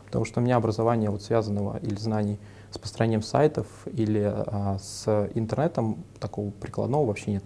Потому 0.05 0.25
что 0.25 0.39
у 0.39 0.43
меня 0.43 0.55
образование 0.55 1.09
вот 1.09 1.21
связанного 1.21 1.77
или 1.77 1.95
знаний 1.95 2.39
с 2.71 2.77
построением 2.77 3.21
сайтов 3.21 3.67
или 3.85 4.23
а, 4.23 4.77
с 4.79 5.29
интернетом 5.35 6.03
такого 6.19 6.49
прикладного 6.51 7.05
вообще 7.05 7.31
нет. 7.31 7.43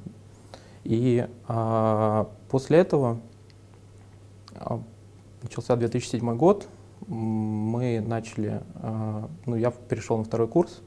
И 0.84 1.28
а, 1.48 2.30
после 2.50 2.80
этого 2.80 3.20
а, 4.56 4.82
начался 5.42 5.76
2007 5.76 6.36
год, 6.38 6.68
мы 7.12 8.00
начали, 8.00 8.62
а, 8.76 9.28
ну 9.46 9.56
я 9.58 9.72
перешел 9.72 10.18
на 10.18 10.24
второй 10.24 10.48
курс, 10.48 10.80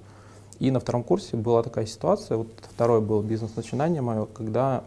и 0.59 0.71
на 0.71 0.81
втором 0.81 1.03
курсе 1.05 1.37
была 1.37 1.63
такая 1.63 1.85
ситуация, 1.85 2.39
вот 2.39 2.49
второй 2.63 3.01
был 3.03 3.21
бизнес-начинание 3.23 4.01
мое, 4.01 4.25
когда 4.25 4.85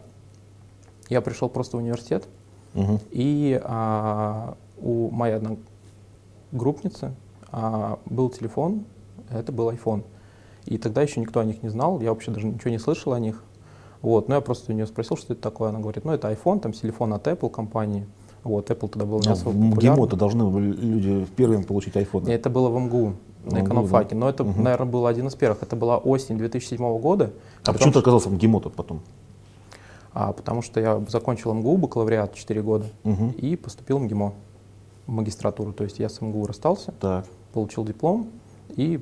я 1.08 1.20
пришел 1.20 1.48
просто 1.48 1.76
в 1.76 1.80
университет, 1.80 2.26
Мгм. 2.74 2.98
и 3.10 3.60
а, 3.64 4.56
у 4.80 5.10
моей 5.10 5.36
одногруппницы 6.50 7.14
а, 7.52 7.98
был 8.06 8.30
телефон, 8.30 8.84
это 9.30 9.52
был 9.52 9.70
iPhone. 9.70 10.02
И 10.64 10.76
тогда 10.76 11.02
еще 11.02 11.20
никто 11.20 11.40
о 11.40 11.44
них 11.44 11.62
не 11.62 11.68
знал, 11.68 12.00
я 12.00 12.10
вообще 12.10 12.30
даже 12.30 12.46
ничего 12.46 12.70
не 12.70 12.78
слышал 12.78 13.12
о 13.12 13.20
них. 13.20 13.42
Вот, 14.02 14.28
но 14.28 14.34
я 14.34 14.40
просто 14.40 14.72
у 14.72 14.74
нее 14.74 14.86
спросил, 14.86 15.16
что 15.16 15.32
это 15.32 15.42
такое. 15.42 15.70
Она 15.70 15.80
говорит, 15.80 16.04
ну 16.04 16.12
это 16.12 16.30
iPhone, 16.30 16.60
там 16.60 16.72
телефон 16.72 17.12
от 17.14 17.26
Apple 17.26 17.50
компании. 17.50 18.06
Вот, 18.44 18.70
Apple 18.70 18.88
тогда 18.88 19.04
был 19.06 19.20
не 19.20 19.26
Ну, 19.26 19.32
особо 19.32 19.50
в 19.50 19.70
популярный. 19.70 19.76
МГИМО-то 19.90 20.16
должны 20.16 20.44
были 20.44 20.72
люди 20.72 21.26
первыми 21.36 21.62
получить 21.62 21.94
iPhone. 21.96 22.28
И 22.28 22.32
Это 22.32 22.48
было 22.50 22.68
в 22.68 22.78
МГУ, 22.78 23.14
на 23.44 23.62
экономфаке. 23.64 24.10
да. 24.14 24.20
Но 24.20 24.28
это, 24.28 24.44
Мгм. 24.44 24.62
наверное, 24.62 24.86
был 24.90 25.06
один 25.06 25.26
из 25.26 25.34
первых. 25.34 25.62
Это 25.62 25.76
была 25.76 25.98
осень 25.98 26.38
2007 26.38 26.98
года. 26.98 27.32
А 27.64 27.72
почему 27.72 27.92
ты 27.92 27.98
оказался 27.98 28.28
в 28.28 28.32
МГИМО-то 28.34 28.70
потом? 28.70 29.00
а, 30.14 30.32
потому 30.32 30.62
что 30.62 30.80
я 30.80 31.00
закончил 31.08 31.52
МГУ, 31.54 31.76
бакалавриат 31.76 32.34
4 32.34 32.60
года, 32.62 32.86
Мгм. 33.04 33.30
и 33.30 33.54
поступил 33.54 33.98
в 33.98 34.02
МГИМО, 34.02 34.32
в 35.06 35.10
магистратуру. 35.12 35.72
То 35.72 35.84
есть 35.84 36.00
я 36.00 36.08
с 36.08 36.20
МГУ 36.20 36.46
расстался, 36.46 36.92
Так. 36.98 37.24
получил 37.52 37.84
диплом, 37.84 38.28
и 38.74 39.00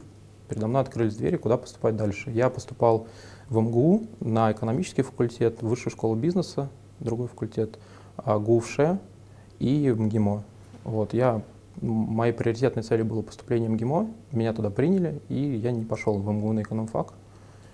передо 0.49 0.67
мной 0.67 0.83
открылись 0.83 1.17
двери, 1.17 1.37
куда 1.37 1.57
поступать 1.57 1.97
дальше. 1.97 2.31
Я 2.31 2.51
поступал 2.51 3.07
в 3.49 3.59
МГУ 3.59 4.03
на 4.21 4.53
экономический 4.53 5.03
факультет, 5.03 5.63
высшую 5.63 5.91
школу 5.91 6.17
бизнеса, 6.17 6.69
другой 7.01 7.29
факультет, 7.29 7.79
а, 8.19 8.39
ГУФШ 8.39 8.79
и 9.59 9.91
в 9.91 10.01
МГИМО. 10.01 10.43
Вот, 10.85 11.15
я, 11.15 11.43
моей 11.81 12.33
приоритетной 12.33 12.83
целью 12.83 13.07
было 13.07 13.23
поступление 13.23 13.69
в 13.69 13.73
МГИМО, 13.73 14.09
меня 14.33 14.53
туда 14.53 14.71
приняли, 14.71 15.21
и 15.29 15.57
я 15.57 15.73
не 15.73 15.85
пошел 15.85 16.19
в 16.19 16.31
МГУ 16.31 16.53
на 16.53 16.63
экономфак, 16.63 17.13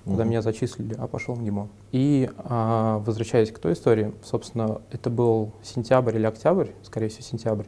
куда 0.05 0.23
Мгм. 0.23 0.31
меня 0.31 0.43
зачислили, 0.43 0.95
а 0.99 1.07
пошел 1.07 1.35
в 1.35 1.41
МГИМО. 1.41 1.69
И 1.93 2.31
а, 2.39 2.99
возвращаясь 3.07 3.51
к 3.51 3.59
той 3.59 3.75
истории, 3.75 4.13
собственно, 4.25 4.81
это 4.91 5.11
был 5.11 5.53
сентябрь 5.63 6.17
или 6.17 6.27
октябрь, 6.27 6.69
скорее 6.83 7.09
всего, 7.09 7.23
сентябрь. 7.23 7.67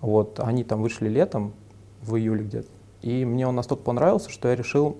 Вот, 0.00 0.38
они 0.40 0.64
там 0.64 0.82
вышли 0.82 1.08
летом, 1.08 1.52
в 2.02 2.16
июле 2.16 2.44
где-то. 2.44 2.68
И 3.00 3.24
мне 3.24 3.46
он 3.46 3.54
настолько 3.54 3.82
понравился, 3.82 4.30
что 4.30 4.48
я 4.48 4.56
решил 4.56 4.98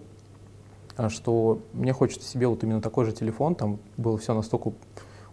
а, 0.97 1.09
что 1.09 1.61
мне 1.73 1.93
хочется 1.93 2.29
себе 2.29 2.47
вот 2.47 2.63
именно 2.63 2.81
такой 2.81 3.05
же 3.05 3.13
телефон, 3.13 3.55
там 3.55 3.79
было 3.97 4.17
все 4.17 4.33
настолько 4.33 4.73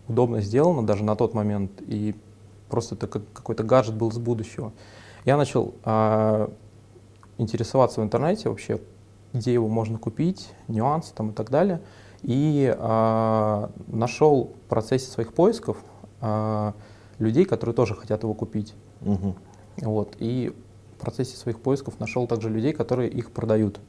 удобно 0.07 0.41
сделано 0.41 0.85
даже 0.85 1.03
на 1.03 1.15
тот 1.15 1.33
момент, 1.33 1.71
и 1.87 2.15
просто 2.71 2.95
это 2.95 3.07
как 3.07 3.21
какой-то 3.33 3.63
гаджет 3.63 3.95
был 3.95 4.11
с 4.11 4.17
будущего. 4.17 4.71
Я 5.25 5.37
начал 5.37 5.75
а, 5.83 6.51
интересоваться 7.37 8.01
в 8.01 8.03
интернете 8.03 8.49
вообще, 8.49 8.79
где 9.33 9.53
его 9.53 9.67
можно 9.67 9.99
купить, 9.99 10.49
нюансы 10.67 11.13
там 11.13 11.29
и 11.29 11.33
так 11.33 11.51
далее, 11.51 11.81
и 12.23 12.73
а, 12.77 13.69
нашел 13.87 14.53
в 14.65 14.69
процессе 14.69 15.11
своих 15.11 15.33
поисков 15.33 15.77
а, 16.21 16.73
людей, 17.19 17.45
которые 17.45 17.75
тоже 17.75 17.95
хотят 17.95 18.23
его 18.23 18.33
купить. 18.33 18.73
Угу. 19.01 19.35
Вот, 19.81 20.15
и 20.19 20.53
в 20.97 21.01
процессе 21.01 21.37
своих 21.37 21.59
поисков 21.59 21.99
нашел 21.99 22.27
также 22.27 22.49
людей, 22.49 22.73
которые 22.73 23.09
их 23.09 23.31
продают. 23.31 23.79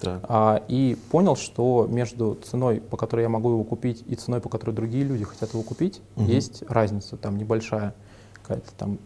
Так. 0.00 0.24
А, 0.28 0.62
и 0.68 0.96
понял, 1.10 1.36
что 1.36 1.86
между 1.88 2.34
ценой, 2.44 2.80
по 2.80 2.96
которой 2.96 3.22
я 3.22 3.28
могу 3.28 3.50
его 3.50 3.64
купить, 3.64 4.04
и 4.06 4.14
ценой, 4.14 4.40
по 4.40 4.48
которой 4.48 4.72
другие 4.72 5.04
люди 5.04 5.24
хотят 5.24 5.52
его 5.52 5.62
купить, 5.62 6.02
Мгм. 6.16 6.26
есть 6.26 6.62
разница, 6.68 7.16
там 7.16 7.38
небольшая, 7.38 7.94
какая-то 8.46 8.72
там 8.76 8.98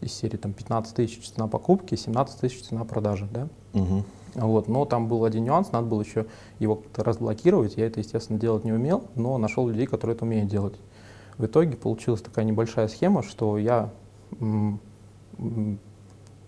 из 0.00 0.12
серии 0.12 0.36
там 0.36 0.52
15 0.52 0.94
тысяч 0.94 1.30
цена 1.30 1.46
покупки, 1.46 1.94
17 1.94 2.40
тысяч 2.40 2.64
цена 2.64 2.84
продажи, 2.84 3.28
да. 3.32 3.48
Угу. 3.72 4.04
Вот, 4.34 4.68
но 4.68 4.84
там 4.84 5.08
был 5.08 5.24
один 5.24 5.44
нюанс, 5.44 5.72
надо 5.72 5.86
было 5.86 6.02
еще 6.02 6.26
его 6.58 6.76
как-то 6.76 7.04
разблокировать. 7.04 7.76
Я 7.76 7.86
это, 7.86 8.00
естественно, 8.00 8.38
делать 8.38 8.64
не 8.64 8.72
умел, 8.72 9.04
но 9.14 9.38
нашел 9.38 9.68
людей, 9.68 9.86
которые 9.86 10.16
это 10.16 10.24
умеют 10.24 10.48
делать. 10.48 10.74
В 11.38 11.46
итоге 11.46 11.76
получилась 11.76 12.22
такая 12.22 12.44
небольшая 12.44 12.88
схема, 12.88 13.22
что 13.22 13.58
я 13.58 13.92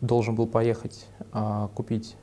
должен 0.01 0.35
был 0.35 0.47
поехать 0.47 1.07
а, 1.33 1.69
купить 1.75 2.17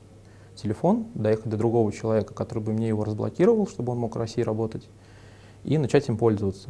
телефон, 0.56 1.08
доехать 1.16 1.50
до 1.50 1.58
другого 1.58 1.92
человека, 1.92 2.34
который 2.34 2.62
бы 2.62 2.74
мне 2.74 2.88
его 2.88 3.04
разблокировал, 3.04 3.68
чтобы 3.68 3.94
он 3.94 4.00
мог 4.00 4.16
в 4.16 4.20
России 4.20 4.42
работать, 4.42 4.88
и 5.64 5.78
начать 5.78 6.08
им 6.10 6.18
пользоваться. 6.18 6.70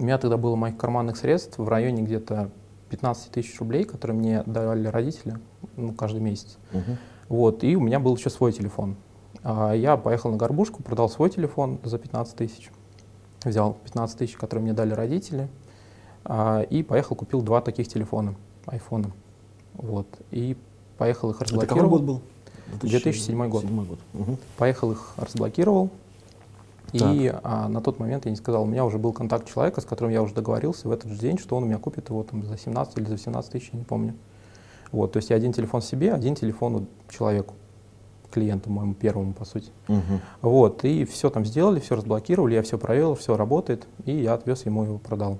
У 0.00 0.02
меня 0.02 0.16
тогда 0.16 0.38
было 0.38 0.56
моих 0.56 0.78
карманных 0.78 1.18
средств 1.18 1.58
в 1.58 1.68
районе 1.68 2.02
где-то 2.02 2.50
15 2.88 3.32
тысяч 3.32 3.60
рублей, 3.60 3.84
которые 3.84 4.16
мне 4.16 4.42
давали 4.46 4.88
родители 4.88 5.38
ну, 5.76 5.92
каждый 5.92 6.22
месяц. 6.22 6.56
Угу. 6.72 6.96
Вот, 7.28 7.64
и 7.64 7.76
у 7.76 7.80
меня 7.80 8.00
был 8.00 8.16
еще 8.16 8.30
свой 8.30 8.52
телефон. 8.52 8.96
А, 9.42 9.74
Я 9.74 9.98
поехал 9.98 10.30
на 10.30 10.38
горбушку, 10.38 10.82
продал 10.82 11.10
свой 11.10 11.28
телефон 11.28 11.80
за 11.84 11.98
15 11.98 12.34
тысяч. 12.34 12.70
Взял 13.44 13.74
15 13.74 14.16
тысяч, 14.16 14.36
которые 14.38 14.62
мне 14.62 14.72
дали 14.72 14.94
родители, 14.94 15.48
а, 16.24 16.62
и 16.62 16.82
поехал, 16.82 17.14
купил 17.14 17.42
два 17.42 17.60
таких 17.60 17.86
телефона, 17.86 18.36
айфона. 18.64 19.12
Вот, 19.74 20.06
и 20.30 20.56
поехал 20.96 21.30
их 21.32 21.42
Это 21.42 21.44
какой 21.44 21.60
разблокировал. 21.60 21.90
год 21.90 22.02
был? 22.02 22.22
2007 22.80 23.48
год. 23.50 23.64
2007 23.64 23.84
год. 23.84 23.98
Мгм. 24.14 24.38
Поехал 24.56 24.92
их 24.92 25.12
разблокировал. 25.18 25.90
Так. 26.92 27.14
И 27.14 27.32
а, 27.42 27.68
на 27.68 27.80
тот 27.80 27.98
момент 27.98 28.24
я 28.24 28.30
не 28.30 28.36
сказал, 28.36 28.62
у 28.62 28.66
меня 28.66 28.84
уже 28.84 28.98
был 28.98 29.12
контакт 29.12 29.48
человека, 29.48 29.80
с 29.80 29.84
которым 29.84 30.12
я 30.12 30.22
уже 30.22 30.34
договорился 30.34 30.88
в 30.88 30.92
этот 30.92 31.12
же 31.12 31.18
день, 31.18 31.38
что 31.38 31.56
он 31.56 31.64
у 31.64 31.66
меня 31.66 31.78
купит 31.78 32.08
его 32.08 32.22
там 32.22 32.44
за 32.44 32.58
17 32.58 32.98
или 32.98 33.04
за 33.04 33.18
17 33.18 33.52
тысяч, 33.52 33.70
я 33.72 33.78
не 33.78 33.84
помню. 33.84 34.14
Вот, 34.92 35.12
то 35.12 35.18
есть 35.18 35.30
я 35.30 35.36
один 35.36 35.52
телефон 35.52 35.82
себе, 35.82 36.12
один 36.12 36.34
телефон 36.34 36.88
человеку, 37.08 37.54
клиенту 38.30 38.70
моему 38.70 38.94
первому, 38.94 39.32
по 39.32 39.44
сути. 39.44 39.70
Мгм. 39.88 40.20
Вот, 40.42 40.84
и 40.84 41.04
все 41.04 41.30
там 41.30 41.44
сделали, 41.44 41.80
все 41.80 41.96
разблокировали, 41.96 42.54
я 42.54 42.62
все 42.62 42.78
проверил, 42.78 43.14
все 43.14 43.36
работает, 43.36 43.86
и 44.04 44.12
я 44.12 44.34
отвез 44.34 44.66
ему 44.66 44.84
его, 44.84 44.98
продал. 44.98 45.38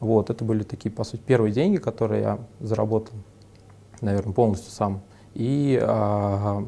Вот, 0.00 0.28
это 0.28 0.44
были 0.44 0.64
такие, 0.64 0.90
по 0.90 1.04
сути, 1.04 1.22
первые 1.24 1.52
деньги, 1.52 1.78
которые 1.78 2.22
я 2.22 2.38
заработал, 2.60 3.14
наверное, 4.00 4.34
полностью 4.34 4.70
сам. 4.70 5.00
И, 5.34 5.78
а, 5.82 6.64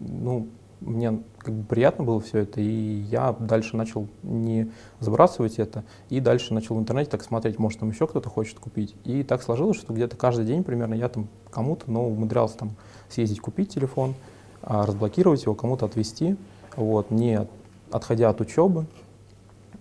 ну, 0.00 0.48
мне 0.80 1.22
как 1.46 1.54
бы 1.54 1.64
приятно 1.64 2.02
было 2.02 2.20
все 2.20 2.38
это, 2.38 2.60
и 2.60 3.04
я 3.08 3.32
дальше 3.38 3.76
начал 3.76 4.08
не 4.24 4.68
забрасывать 4.98 5.60
это, 5.60 5.84
и 6.10 6.18
дальше 6.18 6.52
начал 6.52 6.74
в 6.74 6.80
интернете 6.80 7.08
так 7.08 7.22
смотреть, 7.22 7.60
может, 7.60 7.78
там 7.78 7.90
еще 7.90 8.08
кто-то 8.08 8.28
хочет 8.28 8.58
купить. 8.58 8.96
И 9.04 9.22
так 9.22 9.44
сложилось, 9.44 9.76
что 9.76 9.92
где-то 9.92 10.16
каждый 10.16 10.44
день 10.44 10.64
примерно 10.64 10.94
я 10.94 11.08
там 11.08 11.28
кому-то, 11.52 11.88
но 11.88 12.04
умудрялся 12.04 12.58
там 12.58 12.72
съездить 13.08 13.38
купить 13.38 13.72
телефон, 13.72 14.16
а, 14.60 14.86
разблокировать 14.86 15.44
его, 15.44 15.54
кому-то 15.54 15.86
отвезти, 15.86 16.36
вот, 16.74 17.12
не 17.12 17.46
отходя 17.92 18.28
от 18.30 18.40
учебы. 18.40 18.86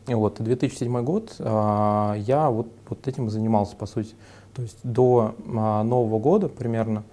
И 0.07 0.13
вот, 0.13 0.39
2007 0.39 1.03
год 1.03 1.35
а, 1.39 2.13
я 2.13 2.51
вот, 2.51 2.67
вот 2.87 3.07
этим 3.07 3.25
и 3.25 3.29
занимался, 3.31 3.75
по 3.75 3.87
сути. 3.87 4.13
То 4.53 4.61
есть 4.61 4.77
до 4.83 5.33
а, 5.57 5.81
Нового 5.81 6.19
года 6.19 6.47
примерно, 6.47 7.03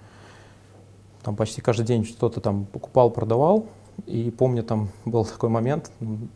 там 1.23 1.35
почти 1.35 1.59
каждый 1.59 1.87
день 1.87 2.05
что-то 2.05 2.39
там 2.39 2.65
покупал, 2.65 3.09
продавал. 3.09 3.65
И 4.05 4.31
помню, 4.31 4.63
там 4.63 4.89
был 5.05 5.25
такой 5.25 5.49
момент, 5.49 5.91
м, 6.01 6.29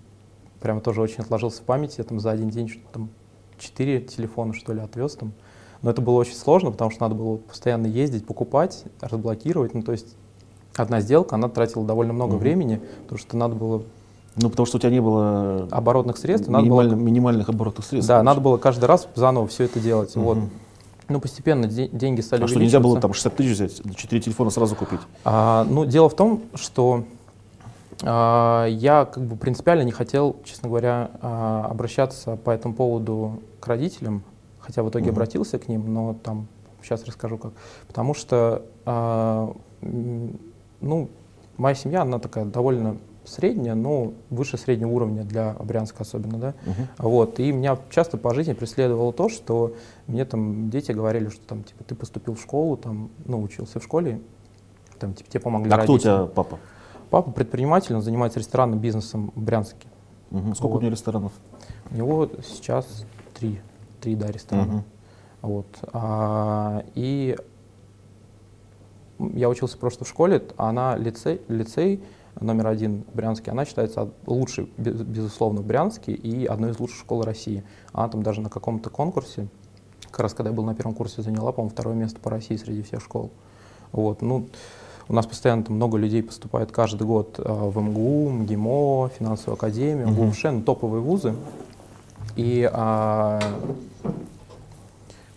прямо 0.62 0.80
тоже 0.82 1.02
очень 1.02 1.22
отложился 1.24 1.62
в 1.62 1.66
памяти, 1.66 1.96
я 2.00 2.04
там 2.04 2.20
за 2.20 2.32
один 2.32 2.50
день 2.50 2.68
что-то 2.70 2.88
там 2.94 3.10
четыре 3.60 4.00
телефона, 4.02 4.54
что 4.54 4.74
ли, 4.74 4.80
отвез 4.80 5.16
там. 5.16 5.32
Но 5.82 5.92
это 5.92 6.02
было 6.02 6.16
очень 6.16 6.36
сложно, 6.36 6.72
потому 6.72 6.92
что 6.92 7.02
надо 7.04 7.16
было 7.16 7.38
постоянно 7.38 7.88
ездить, 7.88 8.26
покупать, 8.26 8.84
разблокировать. 9.02 9.74
Ну, 9.74 9.84
то 9.84 9.92
есть 9.92 10.16
одна 10.76 11.02
сделка, 11.02 11.36
она 11.36 11.50
тратила 11.50 11.86
довольно 11.86 12.14
много 12.14 12.34
Мгм. 12.34 12.40
времени, 12.40 12.82
потому 13.04 13.20
что 13.20 13.38
надо 13.38 13.56
было 13.56 13.84
Ну, 14.40 14.52
потому 14.52 14.68
что 14.68 14.78
у 14.78 14.80
тебя 14.80 14.92
не 14.92 15.02
было 15.02 15.68
оборотных 15.72 16.16
средств, 16.18 16.48
надо 16.48 16.68
было 16.68 16.82
минимально- 16.84 16.96
минимальных 16.96 17.50
оборотных 17.50 17.84
средств. 17.88 18.08
да, 18.08 18.16
короче. 18.18 18.26
надо 18.26 18.42
было 18.42 18.58
каждый 18.58 18.86
раз 18.86 19.08
заново 19.16 19.48
все 19.48 19.64
это 19.64 19.80
делать. 19.80 20.16
Мгм. 20.16 20.26
Вот. 20.26 20.38
Ну, 21.10 21.20
постепенно 21.20 21.66
де- 21.68 21.88
деньги 21.88 22.22
стали 22.22 22.44
А 22.44 22.48
что, 22.48 22.60
нельзя 22.60 22.80
было 22.80 23.00
там 23.00 23.14
60 23.14 23.36
тысяч 23.36 23.52
взять, 23.54 23.82
4 23.96 24.22
телефона 24.22 24.52
сразу 24.52 24.76
купить? 24.76 25.00
А, 25.26 25.66
ну, 25.68 25.86
дело 25.86 26.08
в 26.10 26.16
том, 26.16 26.44
что 26.54 27.04
я 28.01 29.08
как 29.12 29.24
бы 29.25 29.36
принципиально 29.36 29.82
не 29.84 29.92
хотел, 29.92 30.36
честно 30.44 30.70
говоря, 30.70 31.12
а, 31.22 31.68
обращаться 31.70 32.36
по 32.36 32.51
этому 32.51 32.74
поводу 32.75 33.42
к 33.60 33.68
родителям, 33.68 34.24
хотя 34.60 34.84
в 34.84 34.89
итоге 34.89 35.06
Мгм. 35.08 35.16
обратился 35.16 35.58
к 35.60 35.68
ним, 35.68 35.94
но 35.94 36.13
там 36.13 36.48
сейчас 36.84 37.06
расскажу 37.06 37.38
как. 37.38 37.54
Потому 37.88 38.13
что, 38.13 38.63
а, 38.86 39.54
ну, 39.82 41.10
моя 41.58 41.75
семья, 41.75 42.04
она 42.04 42.20
такая 42.20 42.46
довольно 42.46 42.98
средняя, 43.25 43.75
но 43.75 44.13
выше 44.30 44.58
среднего 44.58 44.89
уровня 44.92 45.24
для 45.24 45.54
Брянска 45.60 46.04
особенно, 46.04 46.38
да. 46.38 46.54
Мгм. 46.66 46.88
Вот, 47.00 47.39
и 47.39 47.51
меня 47.51 47.77
часто 47.89 48.18
по 48.18 48.34
жизни 48.34 48.54
преследовало 48.54 49.12
то, 49.12 49.27
что 49.27 49.74
мне 50.08 50.24
там 50.24 50.70
дети 50.70 50.94
говорили, 50.94 51.27
что 51.30 51.46
там, 51.46 51.63
типа, 51.63 51.84
ты 51.84 51.94
поступил 51.96 52.36
в 52.36 52.42
школу, 52.42 52.77
там, 52.77 53.10
ну, 53.25 53.42
учился 53.42 53.80
в 53.80 53.84
школе, 53.84 54.22
там, 55.00 55.13
типа, 55.13 55.30
тебе 55.30 55.42
помогли 55.42 55.72
А 55.72 55.77
кто 55.80 55.94
у 55.94 55.96
родители. 55.96 56.00
тебя 56.12 56.25
папа? 56.27 56.58
Папа 57.10 57.32
предприниматель, 57.32 57.96
он 57.96 58.02
занимается 58.02 58.40
ресторанным 58.40 58.80
бизнесом 58.80 59.32
в 59.36 59.42
Брянске. 59.42 59.88
Мгм. 60.30 60.56
Сколько 60.56 60.74
Вот. 60.74 60.78
у 60.80 60.82
него 60.82 60.92
ресторанов? 60.92 61.32
У 61.92 61.96
него 61.96 62.30
сейчас 62.44 63.06
три, 63.34 63.62
три, 64.02 64.16
да, 64.16 64.28
ресторана. 64.28 64.74
Мгм. 64.74 64.84
Вот. 65.42 65.68
А, 65.94 66.84
и 66.96 67.38
я 69.20 69.50
учился 69.50 69.78
просто 69.78 70.04
в 70.06 70.10
школе, 70.10 70.44
она 70.58 70.98
лицей, 70.98 71.42
лицей 71.48 72.04
номер 72.40 72.68
один 72.68 73.04
в 73.12 73.16
Брянске, 73.16 73.52
она 73.52 73.66
считается 73.66 74.10
лучшей, 74.26 74.72
без- 74.78 75.02
безусловно, 75.02 75.62
в 75.62 75.66
Брянске 75.66 76.12
и 76.12 76.46
одной 76.46 76.72
из 76.72 76.80
лучших 76.80 76.98
школ 77.00 77.24
России. 77.24 77.64
Она 77.94 78.10
там 78.10 78.22
даже 78.22 78.42
на 78.42 78.50
каком-то 78.50 78.90
конкурсе, 78.90 79.48
как 80.12 80.20
раз 80.22 80.34
когда 80.34 80.50
я 80.52 80.56
был 80.56 80.64
на 80.66 80.76
первом 80.76 80.94
курсе, 80.94 81.22
заняла, 81.22 81.52
по-моему, 81.52 81.72
второе 81.72 81.96
место 81.96 82.20
по 82.20 82.30
России 82.30 82.56
среди 82.58 82.82
всех 82.84 83.02
школ. 83.02 83.32
Вот, 83.92 84.22
ну, 84.22 84.48
у 85.10 85.14
нас 85.14 85.26
постоянно 85.26 85.64
там 85.64 85.76
много 85.76 85.98
людей 85.98 86.22
поступает 86.22 86.72
каждый 86.72 87.08
год 87.08 87.36
а, 87.38 87.70
в 87.70 87.80
МГУ, 87.80 88.30
МГИМО, 88.30 89.10
финансовую 89.18 89.56
академию. 89.56 90.14
ГУМШ, 90.14 90.44
ну, 90.44 90.62
топовые 90.62 91.02
вузы. 91.02 91.34
И 92.36 92.70
а, 92.72 93.40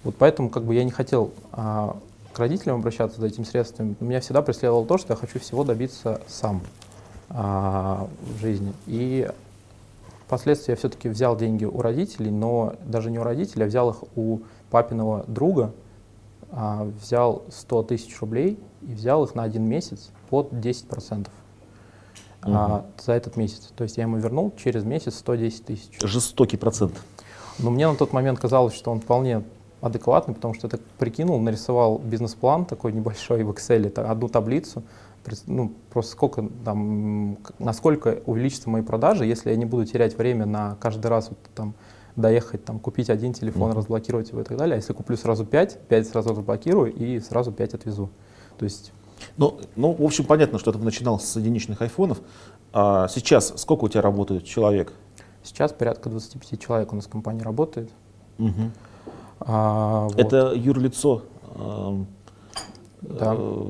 вот 0.03 0.17
поэтому 0.19 0.49
как 0.49 0.65
бы 0.65 0.75
я 0.75 0.83
не 0.83 0.91
хотел 0.91 1.31
а, 1.53 1.97
к 2.33 2.39
родителям 2.39 2.77
обращаться 2.77 3.21
за 3.21 3.27
этим 3.27 3.45
средствами. 3.45 3.95
Меня 4.01 4.21
всегда 4.21 4.43
преследовало 4.43 4.87
то, 4.87 4.99
что 4.99 5.13
я 5.13 5.17
хочу 5.17 5.39
всего 5.39 5.63
добиться 5.63 6.21
сам 6.27 6.63
а, 7.29 8.09
в 8.23 8.41
жизни. 8.41 8.73
И 8.87 9.29
впоследствии 10.27 10.73
я 10.73 10.77
все-таки 10.77 11.09
взял 11.09 11.37
деньги 11.37 11.65
у 11.65 11.81
родителей, 11.81 12.31
но 12.31 12.75
даже 12.85 13.11
не 13.11 13.21
у 13.21 13.23
родителей, 13.23 13.65
а 13.65 13.69
взял 13.69 13.91
их 13.91 14.03
у 14.17 14.41
папиного 14.71 15.25
друга, 15.29 15.73
а, 16.51 16.89
взял 17.01 17.45
100 17.51 17.85
тысяч 17.85 18.21
рублей 18.21 18.59
и 18.83 18.95
взял 18.95 19.25
их 19.25 19.35
на 19.35 19.43
один 19.43 19.65
месяц 19.65 20.11
под 20.29 20.53
10% 20.53 21.29
а, 22.43 22.87
за 22.99 23.13
этот 23.13 23.37
месяц. 23.37 23.73
То 23.77 23.85
есть 23.85 23.97
я 23.97 24.05
ему 24.05 24.17
вернул 24.17 24.53
через 24.57 24.85
месяц 24.85 25.17
110 25.17 25.65
тысяч. 25.65 25.99
Жестокий 26.03 26.57
процент. 26.57 26.95
Но 27.59 27.71
мне 27.71 27.87
на 27.89 27.95
тот 27.95 28.13
момент 28.13 28.39
казалось, 28.39 28.75
что 28.75 28.91
он 28.91 29.01
вполне 29.01 29.43
адекватный, 29.81 30.35
потому 30.35 30.55
что 30.55 30.67
я 30.67 30.71
так 30.71 30.81
прикинул, 30.99 31.39
нарисовал 31.41 31.99
бизнес-план 31.99 32.65
такой 32.67 32.93
небольшой 32.93 33.43
в 33.45 33.51
Excel, 33.51 33.87
это 33.87 34.11
одну 34.11 34.29
таблицу, 34.29 34.83
ну, 35.47 35.73
просто 35.91 36.13
сколько 36.13 36.49
там, 36.65 37.39
насколько 37.59 38.21
увеличатся 38.27 38.71
мои 38.71 38.83
продажи, 38.83 39.27
если 39.27 39.51
я 39.51 39.57
не 39.57 39.67
буду 39.67 39.85
терять 39.85 40.17
время 40.17 40.47
на 40.47 40.77
каждый 40.81 41.07
раз 41.09 41.29
вот, 41.29 41.39
там, 41.55 41.75
доехать, 42.17 42.65
там, 42.65 42.79
купить 42.79 43.11
один 43.11 43.33
телефон, 43.33 43.69
Мгм. 43.71 43.79
разблокировать 43.79 44.31
его 44.31 44.41
и 44.41 44.45
так 44.45 44.57
далее. 44.57 44.75
А 44.75 44.77
если 44.77 44.93
куплю 44.93 45.17
сразу 45.17 45.45
5, 45.45 45.79
5 45.89 46.09
сразу 46.09 46.31
разблокирую 46.31 46.93
и 46.93 47.21
сразу 47.21 47.53
5 47.53 47.75
отвезу. 47.75 48.11
То 48.61 48.65
есть 48.65 48.93
Ну, 49.39 49.59
ну, 49.75 49.95
в 49.95 50.03
общем, 50.03 50.27
понятно, 50.27 50.59
что 50.59 50.71
ты 50.71 50.79
начинал 50.79 51.19
с 51.19 51.35
единичных 51.37 51.81
айфонов. 51.81 52.21
А 52.75 53.09
сейчас 53.09 53.55
сколько 53.57 53.85
у 53.85 53.89
тебя 53.89 54.03
работает 54.03 54.45
человек? 54.45 54.93
Сейчас 55.43 55.73
порядка 55.73 56.11
25 56.11 56.61
человек 56.61 56.93
у 56.93 56.97
нас 56.97 57.07
в 57.07 57.09
компании 57.09 57.43
работает. 57.43 57.91
Угу. 58.39 58.71
А, 59.41 60.05
вот. 60.05 60.19
Это 60.19 60.53
юрлицо 60.55 61.23
э, 61.55 62.05
да. 63.01 63.35
Э, 63.35 63.67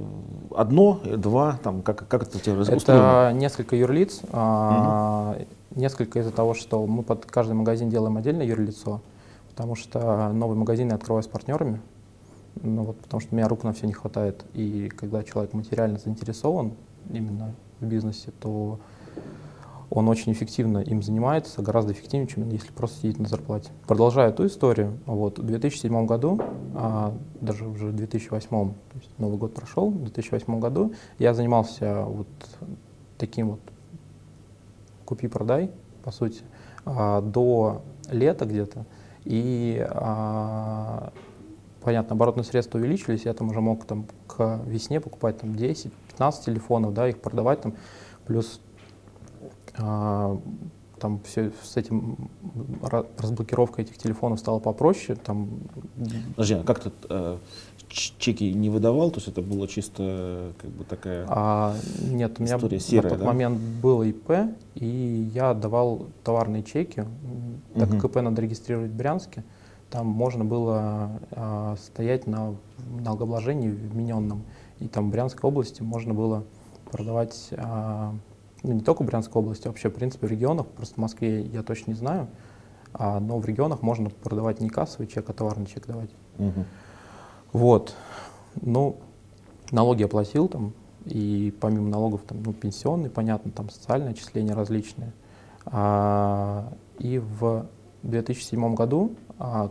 одно, 0.56 1.00
два, 1.04 1.60
там, 1.62 1.82
как, 1.82 2.08
как 2.08 2.24
это 2.24 2.38
у 2.38 2.40
тебя 2.40 2.60
Это 2.60 2.74
устроено? 2.74 3.32
несколько 3.32 3.76
юрлиц. 3.76 4.18
Угу. 4.24 4.28
А, 4.32 5.38
несколько 5.76 6.18
из-за 6.18 6.32
того, 6.32 6.54
что 6.54 6.84
мы 6.84 7.04
под 7.04 7.26
каждый 7.26 7.52
магазин 7.52 7.90
делаем 7.90 8.16
отдельное 8.16 8.44
юрлицо, 8.44 9.02
потому 9.50 9.76
что 9.76 10.32
новый 10.32 10.56
магазин 10.56 10.88
я 10.88 10.96
открываю 10.96 11.22
с 11.22 11.28
партнерами. 11.28 11.80
Ну, 12.62 12.84
вот, 12.84 12.98
потому 12.98 13.20
что 13.20 13.32
у 13.32 13.36
меня 13.36 13.48
рук 13.48 13.64
на 13.64 13.72
все 13.72 13.86
не 13.86 13.92
хватает. 13.92 14.44
И 14.54 14.88
когда 14.88 15.22
человек 15.22 15.52
материально 15.52 15.98
заинтересован 15.98 16.74
именно 17.10 17.54
в 17.80 17.86
бизнесе, 17.86 18.32
то 18.40 18.78
он 19.90 20.08
очень 20.08 20.32
эффективно 20.32 20.78
им 20.78 21.02
занимается, 21.02 21.62
гораздо 21.62 21.92
эффективнее, 21.92 22.28
чем 22.28 22.48
если 22.48 22.70
просто 22.70 23.00
сидит 23.00 23.18
на 23.18 23.28
зарплате. 23.28 23.70
Продолжая 23.88 24.30
эту 24.30 24.46
историю, 24.46 24.98
вот, 25.04 25.40
в 25.40 25.44
2007 25.44 26.06
году, 26.06 26.40
а, 26.74 27.12
даже 27.40 27.66
уже 27.66 27.86
в 27.86 27.96
2008, 27.96 28.48
то 28.48 28.98
есть 28.98 29.10
Новый 29.18 29.36
год 29.36 29.52
прошел, 29.52 29.90
в 29.90 30.02
2008 30.02 30.60
году 30.60 30.94
я 31.18 31.34
занимался 31.34 32.04
вот 32.04 32.28
таким 33.18 33.50
вот 33.50 33.60
купи-продай, 35.04 35.72
по 36.04 36.12
сути, 36.12 36.42
а, 36.84 37.20
до 37.20 37.82
лета 38.10 38.44
где-то. 38.44 38.86
И 39.24 39.84
а, 39.90 41.12
понятно, 41.82 42.14
оборотные 42.14 42.44
средства 42.44 42.78
увеличились, 42.78 43.24
я 43.24 43.34
там 43.34 43.48
уже 43.48 43.60
мог 43.60 43.84
там, 43.84 44.06
к 44.26 44.60
весне 44.66 45.00
покупать 45.00 45.38
там, 45.38 45.50
10-15 45.50 46.44
телефонов, 46.44 46.94
да, 46.94 47.08
их 47.08 47.20
продавать 47.20 47.62
там, 47.62 47.74
плюс 48.26 48.60
а, 49.78 50.38
там 51.00 51.20
все 51.24 51.50
с 51.62 51.76
этим 51.76 52.28
разблокировка 53.18 53.82
этих 53.82 53.96
телефонов 53.96 54.38
стала 54.38 54.58
попроще. 54.58 55.18
Там... 55.22 55.48
Подожди, 56.36 56.54
а 56.54 56.62
как 56.62 56.80
ты 56.80 56.92
э, 57.08 57.38
чеки 57.88 58.52
не 58.52 58.68
выдавал? 58.68 59.10
То 59.10 59.16
есть 59.16 59.28
это 59.28 59.42
было 59.42 59.66
чисто 59.66 60.52
как 60.60 60.70
бы 60.70 60.84
такая 60.84 61.24
а, 61.28 61.74
Нет, 62.02 62.38
у 62.38 62.42
меня 62.42 62.58
серая, 62.78 63.04
на 63.04 63.10
тот 63.10 63.18
да? 63.20 63.24
момент 63.24 63.58
было 63.82 64.02
ИП, 64.04 64.30
и 64.74 65.30
я 65.34 65.54
давал 65.54 66.06
товарные 66.22 66.62
чеки. 66.62 67.04
Так 67.74 67.88
угу. 67.88 67.98
как 67.98 68.10
ИП 68.10 68.16
надо 68.16 68.42
регистрировать 68.42 68.90
в 68.90 68.94
Брянске, 68.94 69.42
там 69.90 70.06
можно 70.06 70.44
было 70.44 71.20
а, 71.32 71.76
стоять 71.76 72.26
на 72.26 72.54
налогообложении 73.00 73.70
вмененном. 73.70 74.44
И 74.78 74.88
там 74.88 75.08
в 75.08 75.12
Брянской 75.12 75.48
области 75.48 75.82
можно 75.82 76.14
было 76.14 76.44
продавать 76.90 77.50
а, 77.56 78.14
ну, 78.62 78.72
не 78.72 78.80
только 78.80 79.02
в 79.02 79.06
Брянской 79.06 79.40
области, 79.40 79.66
а 79.66 79.70
вообще, 79.70 79.88
в 79.88 79.94
принципе, 79.94 80.26
в 80.26 80.30
регионах, 80.30 80.66
просто 80.66 80.94
в 80.94 80.98
Москве 80.98 81.42
я 81.42 81.62
точно 81.62 81.92
не 81.92 81.96
знаю, 81.96 82.28
а, 82.92 83.20
но 83.20 83.38
в 83.38 83.46
регионах 83.46 83.82
можно 83.82 84.10
продавать 84.10 84.60
не 84.60 84.68
кассовый 84.68 85.06
чек, 85.06 85.28
а 85.30 85.32
товарный 85.32 85.66
чек 85.66 85.86
давать. 85.86 86.10
Угу. 86.38 86.64
Вот. 87.52 87.94
Ну, 88.60 88.98
налоги 89.70 90.02
оплатил 90.02 90.48
там, 90.48 90.72
и 91.06 91.54
помимо 91.60 91.88
налогов 91.88 92.22
там, 92.26 92.42
ну, 92.42 92.52
пенсионный, 92.52 93.08
понятно, 93.10 93.50
там 93.50 93.70
социальные 93.70 94.10
отчисления 94.10 94.54
различные. 94.54 95.12
А, 95.66 96.72
и 96.98 97.18
в 97.18 97.66
2007 98.02 98.74
году 98.74 99.12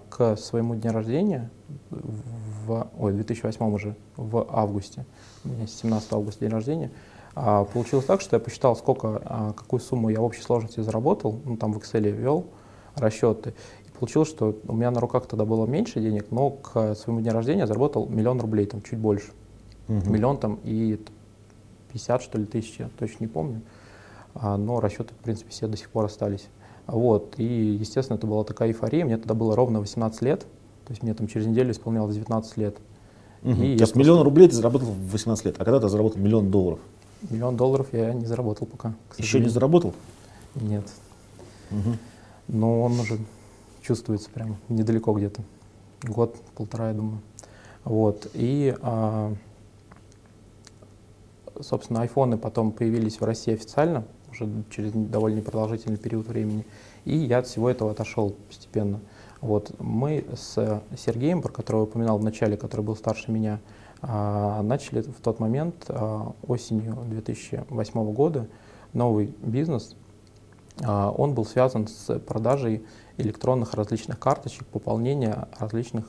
к 0.10 0.36
своему 0.36 0.76
дню 0.76 0.92
рождения, 0.92 1.52
в, 1.90 2.90
ой, 2.98 3.14
2008 3.14 3.74
уже, 3.74 3.96
в 4.18 4.48
августе, 4.50 5.06
у 5.46 5.50
меня 5.50 5.68
17 5.68 6.12
августа 6.14 6.40
день 6.42 6.50
рождения, 6.50 6.92
а, 7.36 7.66
получилось 7.66 8.06
так, 8.06 8.22
что 8.22 8.36
я 8.36 8.40
посчитал, 8.40 8.76
сколько, 8.76 9.22
а, 9.24 9.54
какую 9.54 9.80
сумму 9.80 10.10
я 10.10 10.22
в 10.22 10.24
общей 10.24 10.42
сложности 10.42 10.80
заработал, 10.80 11.40
ну 11.46 11.56
там 11.56 11.74
в 11.74 11.78
Excel 11.78 12.10
ввел 12.10 12.48
расчеты, 12.96 13.54
и 13.88 13.92
получилось, 13.92 14.30
что 14.30 14.60
у 14.68 14.74
меня 14.74 14.92
на 14.92 15.00
руках 15.00 15.28
тогда 15.28 15.46
было 15.46 15.66
меньше 15.66 16.00
денег, 16.02 16.32
но 16.32 16.50
к 16.50 16.96
своему 16.96 17.22
дню 17.22 17.32
рождения 17.32 17.62
я 17.62 17.68
заработал 17.68 18.08
миллион 18.08 18.42
рублей, 18.42 18.66
там 18.66 18.82
чуть 18.82 18.98
больше. 19.00 19.32
Угу. 19.88 20.10
Миллион 20.10 20.38
там 20.38 20.60
и 20.64 21.00
50, 21.94 22.22
что 22.22 22.38
ли, 22.38 22.46
тысяч, 22.46 22.80
я 22.80 22.90
точно 22.98 23.24
не 23.24 23.28
помню. 23.28 23.62
А, 24.34 24.58
но 24.58 24.80
расчеты, 24.80 25.14
в 25.14 25.18
принципе, 25.18 25.52
все 25.52 25.68
до 25.68 25.78
сих 25.78 25.90
пор 25.90 26.06
остались. 26.06 26.48
Вот, 26.92 27.36
и, 27.38 27.44
естественно, 27.44 28.18
это 28.18 28.26
была 28.26 28.44
такая 28.44 28.70
эйфория. 28.70 29.06
Мне 29.06 29.18
тогда 29.18 29.36
было 29.36 29.56
ровно 29.56 29.80
18 29.80 30.22
лет, 30.24 30.42
то 30.86 30.92
есть 30.92 31.04
мне 31.04 31.14
там 31.14 31.28
через 31.28 31.46
неделю 31.46 31.72
исполнялось 31.72 32.16
19 32.16 32.58
лет. 32.58 32.78
Угу. 33.44 33.52
И 33.52 33.56
То 33.56 33.62
есть 33.64 33.80
просто... 33.80 34.00
миллион 34.00 34.22
рублей 34.24 34.48
ты 34.48 34.56
заработал 34.56 34.88
в 34.88 35.12
18 35.12 35.46
лет, 35.46 35.56
а 35.60 35.66
когда 35.66 35.80
ты 35.80 35.88
заработал 35.88 36.20
миллион 36.20 36.50
долларов? 36.50 36.80
Миллион 37.30 37.58
долларов 37.58 37.88
я 37.92 38.14
не 38.14 38.26
заработал 38.26 38.66
пока. 38.66 38.96
Еще 39.18 39.40
не 39.40 39.50
заработал? 39.50 39.94
Нет. 40.56 40.86
Угу. 41.70 41.98
Но 42.48 42.82
он 42.82 43.00
уже 43.00 43.20
чувствуется 43.82 44.30
прям 44.30 44.58
недалеко 44.68 45.14
где-то. 45.14 45.42
Год, 46.04 46.36
полтора, 46.56 46.88
я 46.90 46.94
думаю. 46.94 47.20
Вот. 47.84 48.28
И, 48.34 48.76
а, 48.82 49.34
собственно, 51.62 52.02
айфоны 52.02 52.38
потом 52.38 52.72
появились 52.72 53.20
в 53.20 53.24
России 53.24 53.54
официально, 53.54 54.06
уже 54.42 54.64
через 54.70 54.92
довольно 54.94 55.42
продолжительный 55.42 55.98
период 55.98 56.28
времени. 56.28 56.66
И 57.06 57.16
я 57.16 57.40
от 57.40 57.48
всего 57.48 57.70
этого 57.70 57.92
отошел 57.92 58.36
постепенно. 58.48 59.00
Вот. 59.42 59.72
Мы 59.80 60.26
с 60.36 60.82
Сергеем, 60.98 61.42
про 61.42 61.52
которого 61.52 61.82
я 61.82 61.84
упоминал 61.86 62.18
в 62.18 62.24
начале, 62.24 62.58
который 62.58 62.82
был 62.82 62.96
старше 62.96 63.32
меня, 63.32 63.60
а, 64.02 64.62
начали 64.62 65.02
в 65.02 65.22
тот 65.22 65.40
момент, 65.40 65.86
а, 65.90 66.34
осенью 66.48 66.98
2008 67.10 68.14
года, 68.14 68.48
новый 68.94 69.34
бизнес. 69.42 69.96
А, 70.84 71.12
он 71.12 71.34
был 71.34 71.46
связан 71.46 71.88
с 71.88 72.20
продажей 72.20 72.84
электронных 73.18 73.74
различных 73.74 74.20
карточек, 74.20 74.66
пополнения 74.68 75.48
различных 75.58 76.06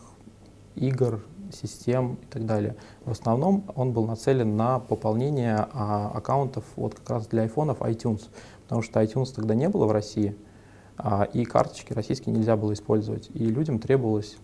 игр, 0.77 1.21
систем 1.53 2.15
и 2.23 2.27
так 2.27 2.47
далее. 2.47 2.77
В 3.05 3.11
основном 3.11 3.65
он 3.75 3.93
был 3.93 4.07
нацелен 4.07 4.57
на 4.57 4.79
пополнение 4.79 5.57
аккаунтов 5.57 6.65
вот 6.77 6.95
как 6.95 7.11
раз 7.11 7.27
для 7.27 7.43
айфонов 7.43 7.81
iTunes, 7.81 8.29
потому 8.65 8.83
что 8.83 9.03
iTunes 9.03 9.35
тогда 9.35 9.55
не 9.55 9.69
было 9.69 9.87
в 9.87 9.93
России, 9.93 10.37
и 11.33 11.45
карточки 11.45 11.93
российские 11.93 12.35
нельзя 12.35 12.57
было 12.57 12.73
использовать. 12.73 13.31
И 13.35 13.45
людям 13.47 13.79
требовалось 13.79 14.37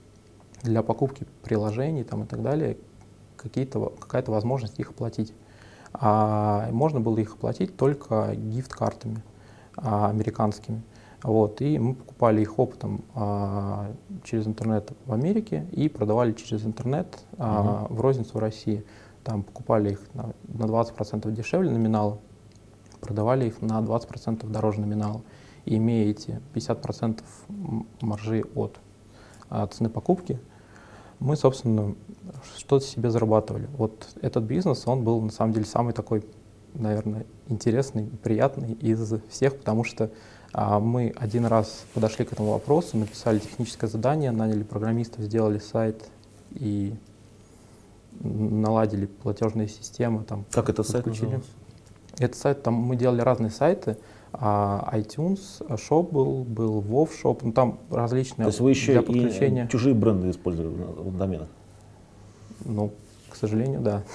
для 0.63 0.83
покупки 0.83 1.27
приложений 1.43 2.05
там, 2.05 2.25
и 2.25 2.27
так 2.27 2.43
далее 2.43 2.79
какая-то 3.37 4.33
возможность 4.33 4.79
их 4.79 4.91
оплатить. 4.91 5.33
А 5.93 6.69
можно 6.73 7.01
было 7.01 7.19
их 7.19 7.35
оплатить 7.35 7.77
только 7.77 8.35
гифт-картами 8.35 9.23
а, 9.77 10.11
американскими. 10.11 10.83
Вот, 11.27 11.61
и 11.61 11.77
мы 11.77 11.97
покупали 11.97 12.41
их 12.41 12.57
опытом 12.57 13.05
а, 13.17 13.93
через 14.23 14.47
интернет 14.47 14.93
в 15.07 15.13
Америке 15.13 15.67
и 15.73 15.89
продавали 15.89 16.31
через 16.31 16.65
интернет 16.65 17.19
а, 17.37 17.87
угу. 17.87 17.97
в 17.97 18.01
розницу 18.01 18.35
в 18.35 18.39
России. 18.39 18.85
Там 19.25 19.43
покупали 19.43 19.91
их 19.91 20.01
на, 20.15 20.35
на 20.47 20.67
20% 20.67 21.29
дешевле 21.33 21.69
номинала, 21.69 22.21
продавали 23.01 23.49
их 23.49 23.61
на 23.61 23.81
20% 23.81 24.49
дороже 24.49 24.81
номинала. 24.81 25.23
И 25.65 25.79
имея 25.79 26.13
эти 26.13 26.41
50% 26.55 27.25
маржи 28.03 28.45
от, 28.55 28.79
от 29.49 29.75
цены 29.75 29.91
покупки, 29.91 30.39
мы, 31.19 31.35
собственно, 31.35 31.97
что-то 32.57 32.85
себе 32.85 33.11
зарабатывали. 33.11 33.69
Вот 33.77 34.11
этот 34.23 34.45
бизнес, 34.45 34.87
он 34.87 35.03
был 35.03 35.21
на 35.21 35.33
самом 35.33 35.55
деле 35.55 35.67
самый 35.67 35.93
такой, 35.93 36.25
наверное, 36.75 37.27
интересный, 37.49 38.07
приятный 38.23 38.75
из 38.75 39.13
всех, 39.29 39.59
потому 39.59 39.83
что 39.83 40.05
а, 40.05 40.11
мы 40.57 41.13
один 41.17 41.45
раз 41.47 41.85
подошли 41.93 42.25
к 42.25 42.33
этому 42.33 42.53
вопросу, 42.53 42.97
написали 42.97 43.39
техническое 43.39 43.89
задание, 43.89 44.31
наняли 44.31 44.63
программистов, 44.63 45.25
сделали 45.25 45.59
сайт 45.59 46.09
и 46.53 46.95
наладили 48.21 49.07
платежные 49.07 49.69
системы. 49.69 50.25
Там, 50.25 50.47
как 50.51 50.71
это 50.71 50.83
сайт 50.83 51.07
назывался? 51.07 51.51
Это 52.19 52.37
сайт, 52.37 52.63
там 52.63 52.75
мы 52.75 52.97
делали 52.97 53.21
разные 53.21 53.51
сайты, 53.51 53.99
а 54.33 54.91
iTunes 54.95 55.61
Shop 55.69 56.11
был, 56.11 56.45
был 56.45 56.81
WoW 56.81 57.09
Shop, 57.23 57.41
ну 57.43 57.53
там 57.53 57.79
различные 57.91 58.45
То 58.45 58.49
есть 58.49 58.61
вы 58.61 58.71
еще 58.71 58.93
для 58.93 59.03
подключения. 59.03 59.67
и 59.67 59.69
чужие 59.69 59.95
бренды 59.95 60.31
использовали 60.31 60.71
в 60.73 61.17
доменах? 61.17 61.49
Ну, 62.65 62.93
к 63.29 63.37
сожалению, 63.37 63.81
да. 63.81 64.03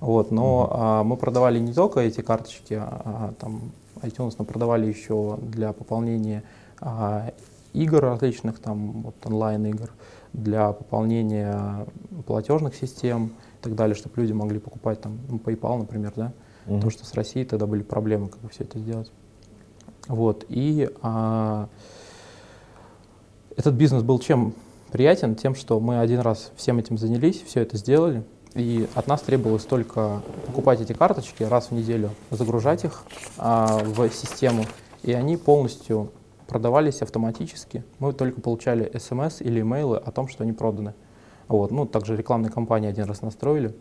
Вот, 0.00 0.32
но 0.32 0.64
угу. 0.64 0.70
а, 0.72 1.04
мы 1.04 1.16
продавали 1.16 1.60
не 1.60 1.72
только 1.72 2.00
эти 2.00 2.22
карточки, 2.22 2.74
а, 2.74 3.02
а 3.04 3.34
там 3.38 3.70
iTunes, 3.96 4.34
но 4.38 4.44
продавали 4.44 4.86
еще 4.86 5.38
для 5.42 5.72
пополнения 5.72 6.42
а, 6.80 7.32
игр 7.72 8.00
различных, 8.00 8.58
там 8.58 9.02
вот 9.02 9.14
онлайн 9.24 9.66
игр, 9.66 9.90
для 10.32 10.72
пополнения 10.72 11.86
платежных 12.26 12.74
систем 12.74 13.26
и 13.26 13.62
так 13.62 13.74
далее, 13.74 13.94
чтобы 13.94 14.20
люди 14.20 14.32
могли 14.32 14.58
покупать 14.58 15.00
там 15.00 15.18
ну, 15.28 15.38
PayPal, 15.38 15.78
например, 15.78 16.12
да, 16.16 16.32
угу. 16.66 16.76
потому 16.76 16.90
что 16.90 17.04
с 17.04 17.14
Россией 17.14 17.44
тогда 17.44 17.66
были 17.66 17.82
проблемы, 17.82 18.28
как 18.28 18.40
бы 18.40 18.48
все 18.48 18.64
это 18.64 18.78
сделать. 18.78 19.10
Вот, 20.08 20.44
и 20.48 20.90
а, 21.02 21.68
этот 23.56 23.74
бизнес 23.74 24.02
был 24.02 24.18
чем 24.18 24.54
приятен? 24.90 25.34
Тем, 25.34 25.54
что 25.54 25.78
мы 25.80 26.00
один 26.00 26.20
раз 26.20 26.52
всем 26.56 26.78
этим 26.78 26.98
занялись, 26.98 27.42
все 27.42 27.60
это 27.60 27.76
сделали, 27.76 28.24
И 28.54 28.88
от 28.94 29.06
нас 29.06 29.22
требовалось 29.22 29.64
только 29.64 30.22
покупать 30.46 30.80
эти 30.80 30.92
карточки 30.92 31.42
раз 31.42 31.68
в 31.68 31.72
неделю, 31.72 32.10
загружать 32.30 32.84
их 32.84 33.04
а, 33.38 33.78
в 33.78 34.10
систему, 34.10 34.64
и 35.02 35.12
они 35.12 35.36
полностью 35.36 36.12
продавались 36.46 37.00
автоматически. 37.00 37.82
Мы 37.98 38.12
только 38.12 38.40
получали 38.40 38.92
смс 38.98 39.40
или 39.40 39.60
имейлы 39.62 39.96
о 39.96 40.10
том, 40.10 40.28
что 40.28 40.42
они 40.42 40.52
проданы. 40.52 40.94
Вот. 41.48 41.70
Ну, 41.70 41.86
также 41.86 42.16
рекламные 42.16 42.50
кампании 42.50 42.88
один 42.88 43.04
раз 43.04 43.22
настроили. 43.22 43.74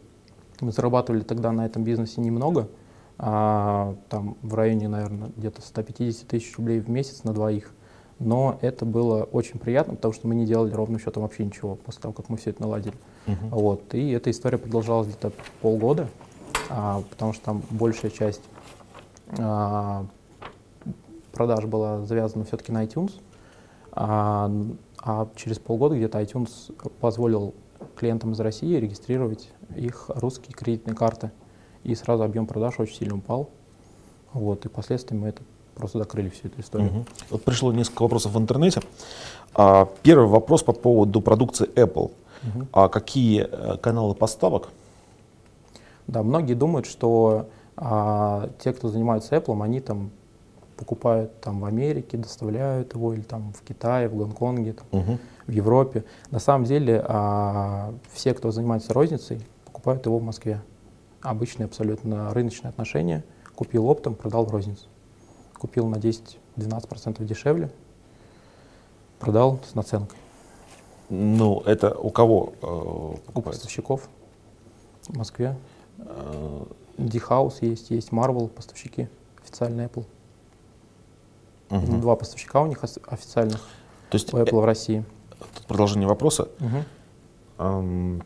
Мы 0.62 0.72
зарабатывали 0.72 1.22
тогда 1.22 1.52
на 1.52 1.66
этом 1.66 1.84
бизнесе 1.84 2.22
немного, 2.22 2.70
а, 3.18 3.96
там 4.10 4.38
в 4.42 4.54
районе, 4.54 4.88
наверное, 4.88 5.32
где-то 5.36 5.62
150 5.62 6.28
тысяч 6.28 6.56
рублей 6.58 6.80
в 6.80 6.90
месяц 6.90 7.24
на 7.24 7.34
двоих. 7.34 7.74
Но 8.24 8.60
это 8.62 8.86
было 8.86 9.24
очень 9.24 9.58
приятно, 9.60 9.96
потому 9.96 10.14
что 10.14 10.28
мы 10.28 10.36
не 10.36 10.46
делали 10.46 10.72
ровным 10.72 11.00
счетом 11.00 11.24
вообще 11.24 11.44
ничего 11.44 11.74
после 11.76 12.02
того, 12.02 12.14
как 12.14 12.30
мы 12.30 12.38
все 12.38 12.52
это 12.52 12.62
наладили. 12.62 12.94
Uh-huh. 13.26 13.50
Вот. 13.50 13.96
И 13.96 14.12
эта 14.12 14.30
история 14.30 14.60
продолжалась 14.60 15.08
где-то 15.08 15.32
полгода, 15.60 16.08
а, 16.70 17.02
потому 17.10 17.34
что 17.34 17.44
там 17.46 17.64
большая 17.72 18.12
часть 18.12 18.44
а, 19.40 20.06
продаж 21.32 21.66
была 21.66 22.02
завязана 22.06 22.46
все-таки 22.46 22.72
на 22.72 22.86
iTunes. 22.86 23.14
А, 23.92 24.52
а 25.00 25.28
через 25.36 25.58
полгода 25.58 25.96
где-то 25.96 26.22
iTunes 26.22 26.72
позволил 27.00 27.56
клиентам 27.96 28.34
из 28.34 28.40
России 28.40 28.76
регистрировать 28.76 29.50
их 29.76 30.12
русские 30.14 30.54
кредитные 30.54 30.96
карты. 30.96 31.32
И 31.84 31.96
сразу 31.96 32.22
объем 32.22 32.46
продаж 32.46 32.80
очень 32.80 32.98
сильно 32.98 33.16
упал. 33.16 33.50
Вот, 34.32 34.64
и 34.66 34.70
впоследствии 34.70 35.16
мы 35.16 35.30
это 35.30 35.42
просто 35.76 36.00
закрыли 36.00 36.30
всю 36.30 36.48
эту 36.48 36.62
историю. 36.62 36.90
Угу. 36.90 37.06
Вот 37.32 37.44
пришло 37.44 37.74
несколько 37.74 38.04
вопросов 38.04 38.34
в 38.34 38.38
интернете. 38.38 38.82
А, 39.54 39.90
первый 40.04 40.28
вопрос 40.28 40.64
по 40.64 40.74
поводу 40.74 41.22
продукции 41.22 41.68
Apple. 41.76 42.12
Угу. 42.44 42.68
А 42.74 42.90
какие 42.90 43.48
э, 43.50 43.78
каналы 43.78 44.16
поставок? 44.16 44.70
Да, 46.08 46.24
многие 46.24 46.54
думают, 46.56 46.86
что 46.88 47.48
а, 47.78 48.50
те, 48.60 48.74
кто 48.74 48.90
занимается 48.90 49.36
Apple, 49.36 49.62
они 49.64 49.80
там 49.80 50.12
покупают 50.76 51.40
там 51.42 51.62
в 51.62 51.66
Америке, 51.66 52.18
доставляют 52.18 52.96
его, 52.96 53.14
или 53.14 53.22
там 53.22 53.54
в 53.54 53.62
Китае, 53.62 54.10
в 54.10 54.16
Гонконге, 54.16 54.74
там, 54.74 54.88
угу. 54.92 55.18
в 55.46 55.52
Европе. 55.52 56.04
На 56.32 56.40
самом 56.40 56.66
деле 56.66 57.04
а, 57.08 57.94
все, 58.12 58.34
кто 58.34 58.52
занимается 58.52 58.94
розницей, 58.94 59.46
покупают 59.66 60.06
его 60.06 60.18
в 60.18 60.24
Москве. 60.24 60.62
Обычные 61.22 61.66
абсолютно 61.66 62.34
рыночные 62.34 62.70
отношения. 62.70 63.24
Купил 63.56 63.86
оптом, 63.88 64.16
продал 64.16 64.46
в 64.46 64.52
розницу. 64.52 64.88
Купил 65.62 65.88
на 65.88 65.98
10-12% 65.98 67.24
дешевле, 67.24 67.72
продал 69.20 69.60
с 69.70 69.76
наценкой. 69.76 70.18
Ну, 71.08 71.62
это 71.68 71.94
у 71.94 72.10
кого 72.10 72.54
э, 72.64 73.36
У 73.36 73.42
поставщиков 73.44 74.10
в 75.08 75.16
Москве. 75.16 75.56
Э... 76.00 76.64
D-House 76.98 77.58
есть, 77.62 77.92
есть 77.92 78.10
Marvel, 78.10 78.48
поставщики, 78.48 79.08
официальный 79.44 79.86
Apple. 79.86 80.06
Угу. 81.70 81.98
Два 81.98 82.16
поставщика 82.16 82.60
у 82.64 82.66
них 82.66 82.84
официальных 82.84 83.60
То 84.10 84.16
есть 84.16 84.34
у 84.34 84.38
Apple 84.38 84.58
э, 84.58 84.62
в 84.62 84.66
России. 84.66 85.06
Продолжение 85.68 86.08
вопроса. 86.08 86.50
Угу. 86.60 87.66
Эм, 87.68 88.24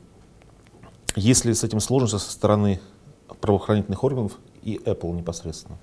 есть 1.17 1.43
ли 1.43 1.54
с 1.54 1.65
этим 1.65 1.82
сложности 1.82 2.17
со 2.17 2.32
стороны 2.32 2.80
правоохранительных 3.41 4.02
органов 4.06 4.39
и 4.62 4.78
Apple 4.78 5.12
непосредственно? 5.12 5.78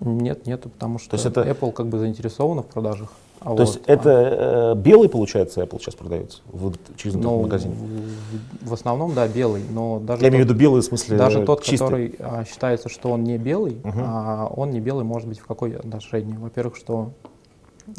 Нет, 0.00 0.46
нет, 0.46 0.62
потому 0.62 0.98
что 0.98 1.10
То 1.10 1.16
есть 1.16 1.26
это... 1.26 1.42
Apple 1.42 1.72
как 1.72 1.86
бы 1.88 1.98
заинтересована 1.98 2.62
в 2.62 2.66
продажах. 2.66 3.12
А 3.40 3.44
То 3.44 3.50
вот, 3.50 3.60
есть 3.60 3.80
это 3.86 4.10
э, 4.10 4.74
белый, 4.80 5.08
получается, 5.08 5.62
Apple 5.62 5.78
сейчас 5.78 5.94
продается 5.94 6.40
в, 6.46 6.72
через 6.96 7.14
интернет-магазин? 7.14 7.72
В, 7.72 8.68
в 8.68 8.72
основном, 8.72 9.14
да, 9.14 9.28
белый. 9.28 9.62
Но 9.70 10.00
даже 10.00 10.22
Я 10.22 10.28
тот, 10.28 10.34
имею 10.34 10.44
в 10.44 10.48
виду 10.48 10.58
белый 10.58 10.82
в 10.82 10.84
смысле 10.84 11.16
Даже 11.16 11.44
тот, 11.44 11.62
чистый. 11.62 11.78
который 11.78 12.14
а, 12.18 12.44
считается, 12.44 12.88
что 12.88 13.10
он 13.10 13.22
не 13.22 13.38
белый, 13.38 13.80
угу. 13.84 13.92
а, 13.94 14.52
он 14.56 14.70
не 14.70 14.80
белый 14.80 15.04
может 15.04 15.28
быть 15.28 15.38
в 15.38 15.46
какой 15.46 15.76
отношении? 15.76 16.36
Во-первых, 16.36 16.76
что 16.76 17.12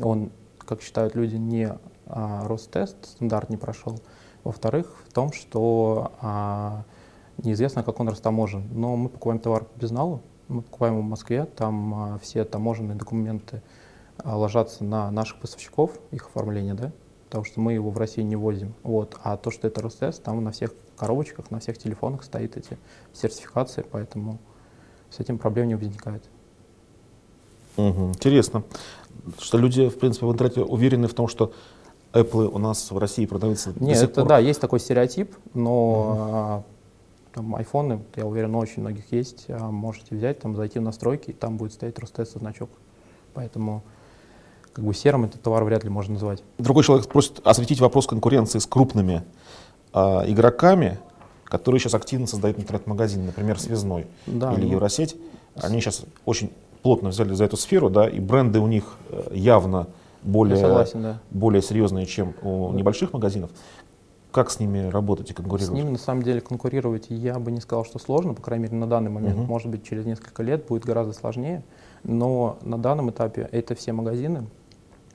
он, 0.02 0.30
как 0.60 0.82
считают 0.82 1.16
люди, 1.16 1.36
не 1.36 1.74
а, 2.06 2.46
Ростест, 2.46 2.98
стандарт 3.06 3.50
не 3.50 3.58
прошел. 3.58 4.00
Во-вторых, 4.44 4.94
в 5.08 5.14
том, 5.14 5.32
что 5.32 6.12
а, 6.22 6.84
неизвестно, 7.44 7.84
как 7.84 8.00
он 8.00 8.10
растаможен. 8.10 8.68
Но 8.72 8.96
мы 8.96 9.10
покупаем 9.10 9.40
товар 9.40 9.64
по 9.64 9.80
безналу, 9.80 10.22
мы 10.50 10.62
покупаем 10.64 11.00
в 11.00 11.04
Москве, 11.04 11.46
там 11.46 11.94
а, 11.94 12.20
все 12.20 12.44
таможенные 12.44 12.98
документы 12.98 13.62
а, 14.18 14.36
ложатся 14.36 14.84
на 14.84 15.10
наших 15.12 15.40
поставщиков, 15.40 15.92
их 16.12 16.26
оформление, 16.28 16.74
да, 16.74 16.92
потому 17.26 17.46
что 17.46 17.62
мы 17.62 17.74
его 17.74 17.92
в 17.92 17.98
России 17.98 18.22
не 18.22 18.36
возим. 18.36 18.74
Вот. 18.84 19.16
А 19.24 19.38
то, 19.38 19.52
что 19.52 19.68
это 19.68 19.82
Ростест, 19.82 20.22
там 20.24 20.44
на 20.44 20.52
всех 20.52 20.74
коробочках, 20.98 21.52
на 21.52 21.60
всех 21.60 21.78
телефонах 21.78 22.24
стоит 22.24 22.58
эти 22.58 22.78
сертификации, 23.14 23.86
поэтому 23.90 24.40
с 25.12 25.20
этим 25.20 25.38
проблем 25.38 25.68
не 25.68 25.76
возникает. 25.76 26.24
Угу. 27.78 28.10
Интересно, 28.10 28.64
что 29.38 29.58
люди, 29.58 29.88
в 29.88 30.00
принципе, 30.00 30.26
в 30.26 30.34
интернете 30.34 30.64
уверены 30.64 31.08
в 31.08 31.14
том, 31.14 31.28
что 31.28 31.54
Apple 32.12 32.48
у 32.48 32.58
нас 32.58 32.90
в 32.90 32.98
России 32.98 33.28
продаются 33.28 33.72
Нет, 33.80 33.98
это 33.98 34.22
пор. 34.22 34.30
да, 34.30 34.40
есть 34.40 34.60
такой 34.60 34.80
стереотип, 34.80 35.36
но 35.54 36.64
угу. 36.66 36.79
Там 37.34 37.56
айфоны, 37.56 38.02
я 38.16 38.26
уверен, 38.26 38.56
у 38.56 38.60
очень 38.60 38.82
многих 38.82 39.12
есть. 39.12 39.46
А 39.50 39.70
можете 39.72 40.16
взять, 40.16 40.40
там 40.40 40.56
зайти 40.56 40.80
в 40.80 40.82
настройки, 40.82 41.32
и 41.32 41.34
там 41.34 41.58
будет 41.58 41.74
стоять 41.74 41.98
Ростест 42.00 42.34
значок. 42.34 42.70
Поэтому 43.34 43.84
как 44.74 44.86
бы 44.86 44.94
серым 44.94 45.26
этот 45.26 45.42
товар 45.42 45.64
вряд 45.64 45.84
ли 45.84 45.90
можно 45.90 46.14
назвать. 46.14 46.44
Другой 46.58 46.84
человек 46.84 47.08
просит 47.08 47.46
осветить 47.46 47.80
вопрос 47.80 48.08
конкуренции 48.08 48.60
с 48.60 48.66
крупными 48.66 49.24
э, 49.94 50.00
игроками, 50.28 51.00
которые 51.46 51.80
сейчас 51.80 51.96
активно 51.96 52.28
создают 52.28 52.60
интернет-магазин, 52.60 53.26
например, 53.26 53.60
Связной 53.60 54.08
да, 54.26 54.54
или 54.54 54.66
ну, 54.66 54.72
Евросеть. 54.72 55.16
Они 55.56 55.82
сейчас 55.82 56.04
очень 56.26 56.52
плотно 56.82 57.10
взяли 57.10 57.34
за 57.34 57.46
эту 57.46 57.58
сферу, 57.58 57.90
да, 57.90 58.08
и 58.08 58.20
бренды 58.20 58.60
у 58.60 58.68
них 58.68 58.96
э, 59.10 59.32
явно 59.34 59.88
более, 60.24 60.58
согласен, 60.58 61.02
да. 61.02 61.20
более 61.32 61.62
серьезные, 61.62 62.06
чем 62.06 62.34
у 62.42 62.72
небольших 62.72 63.14
магазинов. 63.14 63.52
Как 64.32 64.52
с 64.52 64.60
ними 64.60 64.88
работать 64.90 65.32
и 65.32 65.34
конкурировать? 65.34 65.72
С 65.72 65.74
ними 65.74 65.90
на 65.90 65.98
самом 65.98 66.22
деле 66.22 66.40
конкурировать 66.40 67.08
я 67.10 67.40
бы 67.40 67.52
не 67.52 67.62
сказал, 67.62 67.84
что 67.84 67.98
сложно, 67.98 68.36
по 68.36 68.42
крайней 68.42 68.64
мере 68.66 68.76
на 68.76 68.88
данный 68.88 69.10
момент. 69.10 69.40
Угу. 69.40 69.48
Может 69.48 69.70
быть 69.70 69.84
через 69.84 70.06
несколько 70.06 70.44
лет 70.44 70.68
будет 70.68 70.86
гораздо 70.86 71.14
сложнее, 71.14 71.64
но 72.04 72.60
на 72.62 72.78
данном 72.78 73.10
этапе 73.10 73.50
это 73.52 73.74
все 73.74 73.92
магазины, 73.92 74.46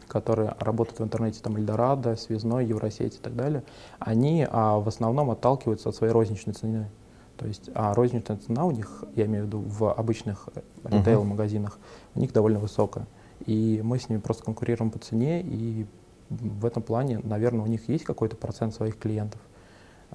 которые 0.09 0.55
работают 0.59 0.99
в 0.99 1.05
интернете, 1.05 1.41
там 1.43 1.57
Эльдорадо, 1.57 2.17
Связной, 2.17 2.67
Евросеть 2.67 3.17
и 3.17 3.19
так 3.19 3.37
далее, 3.37 3.63
они 4.01 4.47
а, 4.51 4.79
в 4.79 4.89
основном 4.89 5.31
отталкиваются 5.31 5.91
от 5.91 5.95
своей 5.95 6.13
розничной 6.13 6.55
цены. 6.55 6.91
То 7.37 7.47
есть 7.47 7.71
а 7.75 7.95
розничная 7.95 8.37
цена 8.37 8.65
у 8.65 8.71
них, 8.71 9.05
я 9.15 9.27
имею 9.27 9.45
в 9.45 9.47
виду 9.47 9.61
в 9.61 9.93
обычных 9.93 10.49
ритейл-магазинах, 10.85 11.79
у 12.15 12.21
них 12.21 12.33
довольно 12.33 12.59
высокая. 12.59 13.07
И 13.47 13.81
мы 13.83 13.99
с 13.99 14.09
ними 14.09 14.21
просто 14.21 14.45
конкурируем 14.45 14.91
по 14.91 14.99
цене, 14.99 15.41
и 15.43 15.87
в 16.31 16.65
этом 16.65 16.83
плане, 16.83 17.21
наверное, 17.23 17.63
у 17.63 17.67
них 17.67 17.89
есть 17.89 18.05
какой-то 18.05 18.37
процент 18.37 18.75
своих 18.75 18.99
клиентов, 18.99 19.41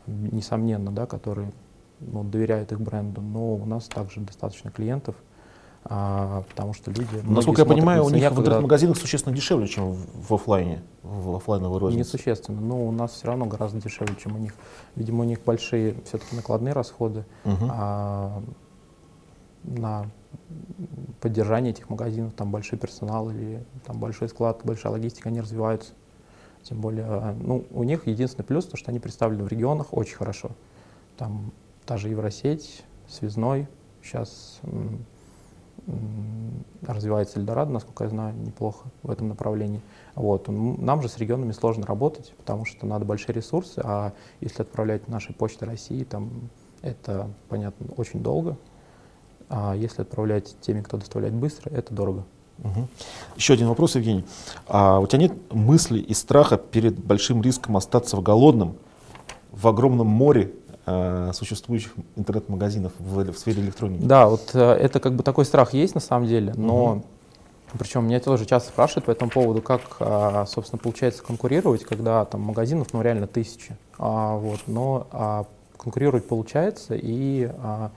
несомненно, 0.07 0.91
да, 0.91 1.05
которые 1.05 1.51
ну, 1.99 2.23
доверяют 2.23 2.71
их 2.71 2.79
бренду, 2.79 3.21
но 3.21 3.55
у 3.55 3.65
нас 3.65 3.87
также 3.87 4.21
достаточно 4.21 4.71
клиентов, 4.71 5.15
а, 5.83 6.43
потому 6.49 6.73
что 6.73 6.91
люди... 6.91 7.21
Насколько 7.23 7.61
я 7.61 7.67
понимаю, 7.67 8.05
у 8.05 8.09
них 8.09 8.29
в 8.31 8.39
интернет-магазинах 8.39 8.97
существенно 8.97 9.35
дешевле, 9.35 9.67
чем 9.67 9.93
в 9.93 10.33
офлайне, 10.33 10.83
в 11.03 11.35
офлайновой 11.35 11.79
рознице. 11.79 12.15
Несущественно, 12.15 12.59
но 12.59 12.85
у 12.85 12.91
нас 12.91 13.11
все 13.11 13.27
равно 13.27 13.45
гораздо 13.45 13.81
дешевле, 13.81 14.15
чем 14.21 14.35
у 14.35 14.39
них. 14.39 14.55
Видимо, 14.95 15.21
у 15.21 15.23
них 15.25 15.41
большие 15.43 15.95
все-таки 16.05 16.35
накладные 16.35 16.73
расходы 16.73 17.25
угу. 17.45 17.67
а, 17.69 18.41
на 19.63 20.05
поддержание 21.21 21.71
этих 21.71 21.89
магазинов, 21.89 22.33
там 22.33 22.51
большой 22.51 22.79
персонал 22.79 23.29
или 23.29 23.63
там 23.85 23.99
большой 23.99 24.29
склад, 24.29 24.61
большая 24.63 24.93
логистика, 24.93 25.29
они 25.29 25.41
развиваются. 25.41 25.93
Тем 26.63 26.81
более, 26.81 27.05
а, 27.05 27.35
ну, 27.39 27.65
у 27.71 27.83
них 27.83 28.07
единственный 28.07 28.45
плюс, 28.45 28.65
то, 28.65 28.77
что 28.77 28.91
они 28.91 28.99
представлены 28.99 29.43
в 29.43 29.47
регионах 29.47 29.87
очень 29.91 30.15
хорошо. 30.15 30.51
Там 31.17 31.51
та 31.85 31.97
же 31.97 32.09
Евросеть, 32.09 32.83
Связной, 33.07 33.67
сейчас 34.01 34.61
развивается 36.85 37.39
Эльдорадо, 37.39 37.71
насколько 37.71 38.03
я 38.03 38.09
знаю, 38.09 38.35
неплохо 38.35 38.89
в 39.01 39.09
этом 39.09 39.29
направлении. 39.29 39.81
Вот. 40.15 40.47
Нам 40.47 41.01
же 41.01 41.09
с 41.09 41.17
регионами 41.17 41.51
сложно 41.51 41.85
работать, 41.85 42.33
потому 42.37 42.65
что 42.65 42.85
надо 42.85 43.05
большие 43.05 43.33
ресурсы, 43.33 43.81
а 43.83 44.13
если 44.39 44.61
отправлять 44.61 45.07
нашей 45.07 45.33
почтой 45.33 45.67
России, 45.67 46.03
там 46.03 46.49
это, 46.81 47.29
понятно, 47.47 47.87
очень 47.97 48.21
долго. 48.21 48.57
А 49.49 49.75
если 49.75 50.03
отправлять 50.03 50.55
теми, 50.61 50.81
кто 50.81 50.97
доставляет 50.97 51.33
быстро, 51.33 51.69
это 51.69 51.93
дорого. 51.93 52.23
Угу. 52.59 52.87
Еще 53.37 53.53
один 53.53 53.67
вопрос, 53.67 53.95
Евгений. 53.95 54.25
А 54.67 54.99
у 54.99 55.07
тебя 55.07 55.19
нет 55.23 55.33
мысли 55.51 55.99
и 55.99 56.13
страха 56.13 56.57
перед 56.57 56.97
большим 56.97 57.41
риском 57.41 57.77
остаться 57.77 58.17
в 58.17 58.21
голодном 58.21 58.75
в 59.51 59.67
огромном 59.67 60.07
море 60.07 60.53
Э, 60.91 61.31
существующих 61.35 61.93
интернет-магазинов 62.15 62.93
в, 62.97 63.31
в 63.31 63.37
сфере 63.37 63.61
электроники. 63.61 64.01
Да, 64.01 64.27
вот 64.27 64.49
э, 64.55 64.59
это 64.59 64.99
как 64.99 65.13
бы 65.13 65.21
такой 65.21 65.45
страх 65.45 65.73
есть 65.75 65.93
на 65.93 66.01
самом 66.01 66.27
деле, 66.27 66.51
но 66.55 66.93
угу. 66.93 67.03
причем 67.77 68.07
меня 68.07 68.19
тоже 68.19 68.47
часто 68.47 68.69
спрашивают 68.69 69.05
по 69.05 69.11
этому 69.11 69.29
поводу, 69.29 69.61
как, 69.61 69.81
а, 69.99 70.47
собственно, 70.47 70.79
получается 70.79 71.21
конкурировать, 71.21 71.83
когда 71.83 72.25
там 72.25 72.41
магазинов, 72.41 72.87
ну, 72.93 73.03
реально 73.03 73.27
тысячи. 73.27 73.77
А, 73.99 74.35
вот, 74.37 74.61
но 74.65 75.05
а, 75.11 75.45
конкурировать 75.77 76.27
получается, 76.27 76.95
и 76.95 77.51
а, 77.59 77.91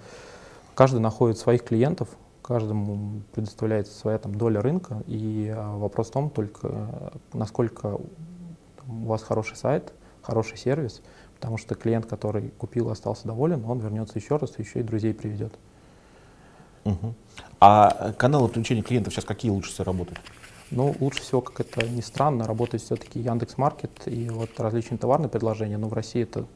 каждый 0.75 1.01
находит 1.01 1.39
своих 1.39 1.65
клиентов, 1.65 2.09
каждому 2.43 3.23
предоставляется 3.33 3.97
своя 3.97 4.19
там 4.19 4.35
доля 4.35 4.61
рынка, 4.61 5.03
и 5.07 5.53
а, 5.55 5.77
вопрос 5.77 6.09
в 6.09 6.13
том 6.13 6.31
только, 6.31 7.13
насколько 7.33 7.99
у 8.89 9.07
вас 9.07 9.23
хороший 9.23 9.57
сайт, 9.57 9.93
хороший 10.23 10.59
сервис, 10.59 11.03
потому 11.35 11.59
что 11.59 11.75
клиент, 11.75 12.07
который 12.07 12.51
купил 12.51 12.89
и 12.89 12.93
остался 12.93 13.27
доволен, 13.27 13.65
он 13.65 13.79
вернется 13.79 14.19
еще 14.19 14.37
раз, 14.37 14.59
еще 14.59 14.81
и 14.81 14.83
друзей 14.83 15.15
приведет. 15.15 15.55
Угу. 16.85 17.15
А 17.61 18.13
каналы 18.19 18.49
привлечения 18.49 18.83
клиентов 18.83 19.13
сейчас 19.13 19.25
какие 19.25 19.51
лучше 19.51 19.71
всего 19.71 19.85
работают? 19.85 20.21
Ну, 20.71 20.95
лучше 21.01 21.21
всего, 21.21 21.41
как 21.43 21.61
это 21.61 21.87
ни 21.87 22.01
странно, 22.01 22.47
работает 22.47 22.83
все-таки 22.83 23.21
Яндекс.Маркет 23.21 23.91
и 24.07 24.31
вот 24.31 24.59
различные 24.59 24.99
товарные 24.99 25.29
предложения. 25.29 25.77
Но 25.77 25.89
в 25.89 25.93
России 25.93 26.23
это, 26.23 26.47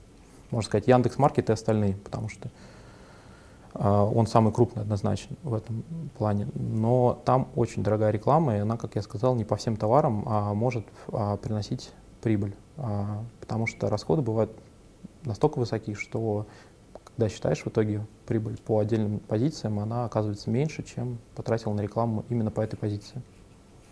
можно 0.51 0.67
сказать, 0.67 0.89
Яндекс.Маркет 0.89 1.51
и 1.51 1.53
остальные, 1.53 1.97
потому 1.97 2.31
что 2.31 2.49
он 3.79 4.27
самый 4.27 4.53
крупный 4.53 4.83
однозначно 4.83 5.37
в 5.43 5.55
этом 5.55 5.85
плане. 6.17 6.49
Но 6.55 7.21
там 7.25 7.49
очень 7.55 7.83
дорогая 7.83 8.11
реклама, 8.11 8.57
и 8.57 8.61
она, 8.61 8.77
как 8.77 8.97
я 8.97 9.03
сказал, 9.03 9.35
не 9.35 9.45
по 9.45 9.57
всем 9.57 9.77
товарам, 9.77 10.25
а 10.27 10.55
может 10.55 10.87
а, 11.09 11.37
приносить 11.37 11.93
прибыль. 12.23 12.55
А, 12.77 13.23
потому 13.41 13.67
что 13.67 13.89
расходы 13.89 14.23
бывают 14.23 14.51
настолько 15.25 15.59
высоки, 15.59 15.95
что 15.95 16.47
когда 17.05 17.29
считаешь 17.29 17.63
в 17.63 17.69
итоге 17.69 18.07
прибыль 18.27 18.59
по 18.59 18.79
отдельным 18.79 19.21
позициям, 19.21 19.79
она 19.79 20.05
оказывается 20.05 20.51
меньше, 20.51 20.83
чем 20.83 21.19
потратил 21.35 21.73
на 21.73 21.81
рекламу 21.81 22.25
именно 22.29 22.51
по 22.51 22.61
этой 22.61 22.77
позиции. 22.77 23.23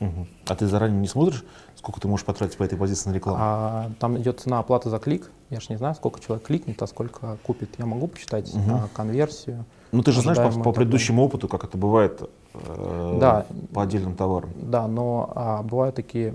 Угу. 0.00 0.26
А 0.48 0.54
ты 0.56 0.66
заранее 0.66 1.00
не 1.00 1.06
смотришь, 1.06 1.44
сколько 1.76 2.00
ты 2.00 2.08
можешь 2.08 2.26
потратить 2.26 2.56
по 2.56 2.64
этой 2.64 2.76
позиции 2.76 3.10
на 3.10 3.14
рекламу? 3.14 3.38
А, 3.40 3.90
там 4.00 4.18
идет 4.18 4.40
цена 4.40 4.58
оплаты 4.58 4.90
за 4.90 4.98
клик. 4.98 5.30
Я 5.50 5.60
же 5.60 5.66
не 5.70 5.76
знаю, 5.76 5.94
сколько 5.94 6.20
человек 6.20 6.46
кликнет, 6.46 6.82
а 6.82 6.86
сколько 6.86 7.38
купит. 7.42 7.70
Я 7.78 7.86
могу 7.86 8.08
посчитать 8.08 8.52
угу. 8.54 8.70
а, 8.70 8.88
конверсию. 8.94 9.64
Ну 9.92 10.02
ты 10.02 10.12
же 10.12 10.22
знаешь 10.22 10.38
по, 10.38 10.62
по 10.62 10.72
предыдущему 10.72 11.22
опыту, 11.22 11.46
как 11.46 11.64
это 11.64 11.78
бывает 11.78 12.28
э, 12.54 13.18
да, 13.20 13.46
по 13.72 13.82
отдельным 13.82 14.16
товарам. 14.16 14.50
Да, 14.60 14.88
но 14.88 15.32
а, 15.34 15.62
бывают 15.62 15.94
такие 15.94 16.34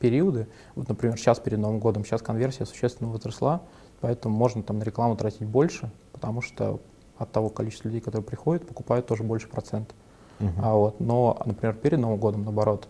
периоды. 0.00 0.48
Вот, 0.74 0.88
например, 0.88 1.18
сейчас 1.18 1.38
перед 1.38 1.58
Новым 1.58 1.80
годом, 1.80 2.04
сейчас 2.04 2.22
конверсия 2.22 2.64
существенно 2.64 3.10
возросла, 3.10 3.60
поэтому 4.00 4.34
можно 4.34 4.62
там 4.62 4.78
на 4.78 4.84
рекламу 4.84 5.16
тратить 5.16 5.46
больше, 5.46 5.90
потому 6.12 6.40
что 6.40 6.80
от 7.18 7.30
того 7.30 7.48
количества 7.48 7.88
людей, 7.88 8.00
которые 8.00 8.24
приходят, 8.24 8.66
покупают 8.66 9.06
тоже 9.06 9.22
больше 9.22 9.48
процент. 9.48 9.94
Uh-huh. 10.40 10.50
А 10.62 10.74
вот, 10.74 11.00
но, 11.00 11.40
например, 11.44 11.74
перед 11.74 11.98
Новым 11.98 12.18
годом, 12.18 12.44
наоборот, 12.44 12.88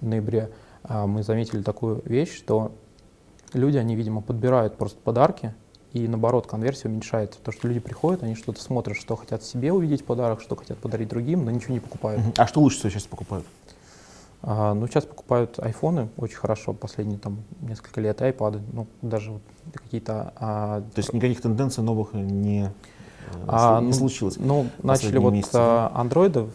ноябре 0.00 0.50
а, 0.82 1.06
мы 1.06 1.22
заметили 1.22 1.62
такую 1.62 2.02
вещь, 2.04 2.36
что 2.36 2.72
люди, 3.52 3.76
они, 3.76 3.96
видимо, 3.96 4.20
подбирают 4.20 4.76
просто 4.76 4.98
подарки, 5.00 5.54
и 5.92 6.08
наоборот, 6.08 6.46
конверсия 6.46 6.88
уменьшается. 6.88 7.38
То, 7.40 7.52
что 7.52 7.68
люди 7.68 7.80
приходят, 7.80 8.22
они 8.22 8.34
что-то 8.34 8.60
смотрят, 8.60 8.96
что 8.96 9.14
хотят 9.14 9.44
себе 9.44 9.72
увидеть 9.72 10.04
подарок, 10.04 10.40
что 10.40 10.56
хотят 10.56 10.78
подарить 10.78 11.08
другим, 11.08 11.44
но 11.44 11.50
ничего 11.50 11.74
не 11.74 11.80
покупают. 11.80 12.20
А 12.36 12.46
что 12.46 12.60
лучше 12.60 12.78
всего 12.78 12.90
сейчас 12.90 13.04
покупают? 13.04 13.46
А, 14.42 14.74
ну, 14.74 14.86
сейчас 14.88 15.04
покупают 15.04 15.58
айфоны 15.58 16.08
очень 16.16 16.36
хорошо, 16.36 16.74
последние 16.74 17.18
там 17.18 17.44
несколько 17.62 18.00
лет, 18.00 18.20
айпады, 18.20 18.60
ну, 18.72 18.86
даже 19.00 19.32
какие-то... 19.72 20.32
А, 20.36 20.80
То 20.80 20.98
есть 20.98 21.12
никаких 21.12 21.40
тенденций 21.40 21.82
новых 21.82 22.12
не, 22.12 22.70
а, 23.46 23.80
не 23.80 23.86
ну, 23.86 23.92
случилось? 23.92 24.36
Ну, 24.36 24.66
начали 24.82 25.16
вот 25.18 25.32
месяцы, 25.32 25.54
да? 25.54 25.90
андроидов, 25.94 26.50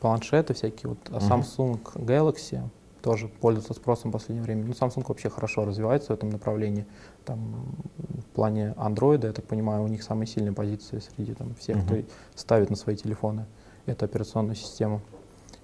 планшеты 0.00 0.54
всякие, 0.54 0.90
вот 0.90 0.98
uh-huh. 1.08 1.44
Samsung 1.44 1.80
Galaxy 1.94 2.62
тоже 3.02 3.28
пользуются 3.28 3.74
спросом 3.74 4.10
в 4.10 4.14
последнее 4.14 4.42
время. 4.42 4.64
Ну, 4.64 4.72
Samsung 4.72 5.04
вообще 5.06 5.30
хорошо 5.30 5.64
развивается 5.64 6.12
в 6.12 6.16
этом 6.16 6.30
направлении. 6.30 6.86
Там 7.24 7.76
в 7.96 8.24
плане 8.34 8.74
андроида, 8.76 9.28
я 9.28 9.32
так 9.32 9.44
понимаю, 9.46 9.84
у 9.84 9.88
них 9.88 10.02
самые 10.02 10.26
сильные 10.26 10.52
позиции 10.52 10.98
среди 10.98 11.34
там, 11.34 11.54
всех, 11.54 11.76
uh-huh. 11.76 12.02
кто 12.02 12.12
ставит 12.34 12.70
на 12.70 12.76
свои 12.76 12.96
телефоны 12.96 13.46
эту 13.86 14.04
операционную 14.04 14.56
систему. 14.56 15.02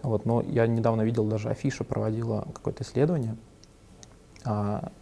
Вот, 0.02 0.24
но 0.24 0.42
я 0.42 0.66
недавно 0.66 1.02
видел, 1.02 1.26
даже 1.26 1.48
Афиша 1.48 1.84
проводила 1.84 2.46
какое-то 2.54 2.82
исследование. 2.82 3.36
А, 4.44 4.92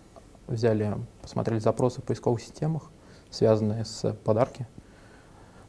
взяли, 0.47 0.97
посмотрели 1.23 1.59
запросы 1.59 2.01
в 2.03 2.05
поисковых 2.05 2.41
системах, 2.41 2.91
связанные 3.31 3.85
с 3.85 4.13
подарки, 4.25 4.67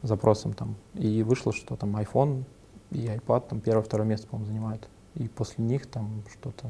запросом 0.02 0.52
там, 0.52 0.76
и 0.94 1.22
вышло, 1.22 1.52
что 1.52 1.76
там 1.76 1.96
iPhone 1.96 2.44
и 2.92 3.06
iPad 3.06 3.48
там 3.48 3.60
первое-второе 3.60 4.06
место, 4.06 4.26
по-моему, 4.26 4.52
занимают. 4.52 4.88
И 5.14 5.28
после 5.28 5.64
них 5.64 5.86
там 5.86 6.22
что-то, 6.32 6.68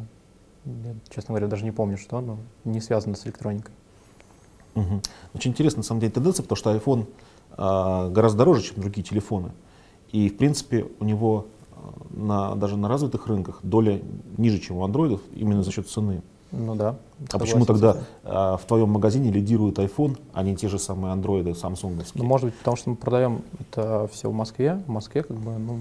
я, 0.65 0.95
честно 1.09 1.29
говоря, 1.29 1.47
даже 1.47 1.65
не 1.65 1.71
помню, 1.71 1.97
что, 1.97 2.21
но 2.21 2.39
не 2.65 2.81
связано 2.81 3.15
с 3.15 3.27
электроникой. 3.27 3.75
Угу. 4.75 5.03
Очень 5.35 5.51
интересно, 5.51 5.79
на 5.79 5.85
самом 5.85 6.01
деле, 6.01 6.13
тенденция, 6.13 6.43
потому 6.43 6.57
что 6.57 6.75
iPhone 6.75 7.07
а, 7.53 8.09
гораздо 8.09 8.39
дороже, 8.39 8.63
чем 8.63 8.81
другие 8.81 9.05
телефоны. 9.05 9.53
И, 10.11 10.29
в 10.29 10.37
принципе, 10.37 10.87
у 10.99 11.05
него 11.05 11.47
на, 12.11 12.55
даже 12.55 12.77
на 12.77 12.89
развитых 12.89 13.27
рынках 13.27 13.61
доля 13.63 14.01
ниже, 14.37 14.59
чем 14.59 14.77
у 14.77 14.85
андроидов, 14.85 15.21
именно 15.35 15.63
за 15.63 15.73
счет 15.73 15.89
цены. 15.89 16.23
Ну 16.53 16.75
да. 16.75 16.97
А 17.33 17.39
почему 17.39 17.65
тогда 17.65 17.97
а, 18.25 18.59
в 18.59 18.65
твоем 18.67 18.91
магазине 18.91 19.31
лидирует 19.31 19.79
iPhone, 19.79 20.19
а 20.35 20.43
не 20.43 20.55
те 20.55 20.69
же 20.69 20.79
самые 20.79 21.13
андроиды, 21.13 21.51
Samsung? 21.51 22.05
Ну, 22.15 22.25
может 22.25 22.47
быть, 22.47 22.59
потому 22.59 22.77
что 22.77 22.91
мы 22.91 22.97
продаем 22.97 23.43
это 23.59 24.07
все 24.13 24.29
в 24.29 24.35
Москве. 24.35 24.83
В 24.87 24.91
Москве, 24.91 25.23
как 25.23 25.37
бы, 25.39 25.53
ну, 25.53 25.81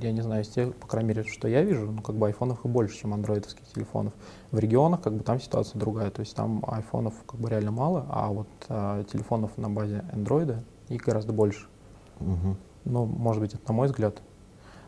я 0.00 0.12
не 0.12 0.20
знаю, 0.20 0.42
из 0.42 0.48
тех, 0.48 0.74
по 0.74 0.86
крайней 0.86 1.08
мере, 1.08 1.24
что 1.24 1.48
я 1.48 1.62
вижу, 1.62 1.90
ну, 1.90 2.02
как 2.02 2.16
бы 2.16 2.26
айфонов 2.26 2.64
и 2.64 2.68
больше, 2.68 2.98
чем 2.98 3.14
андроидовских 3.14 3.66
телефонов. 3.74 4.12
В 4.50 4.58
регионах, 4.58 5.00
как 5.00 5.14
бы, 5.14 5.24
там 5.24 5.40
ситуация 5.40 5.78
другая. 5.78 6.10
То 6.10 6.20
есть 6.20 6.36
там 6.36 6.62
айфонов, 6.66 7.14
как 7.26 7.40
бы, 7.40 7.48
реально 7.48 7.70
мало, 7.70 8.06
а 8.10 8.28
вот 8.28 8.48
а, 8.68 9.02
телефонов 9.04 9.56
на 9.56 9.70
базе 9.70 10.04
андроида 10.12 10.62
их 10.90 11.02
гораздо 11.02 11.32
больше. 11.32 11.66
Угу. 12.20 12.56
Ну, 12.84 13.06
может 13.06 13.40
быть, 13.40 13.54
это 13.54 13.62
на 13.68 13.74
мой 13.74 13.86
взгляд. 13.86 14.20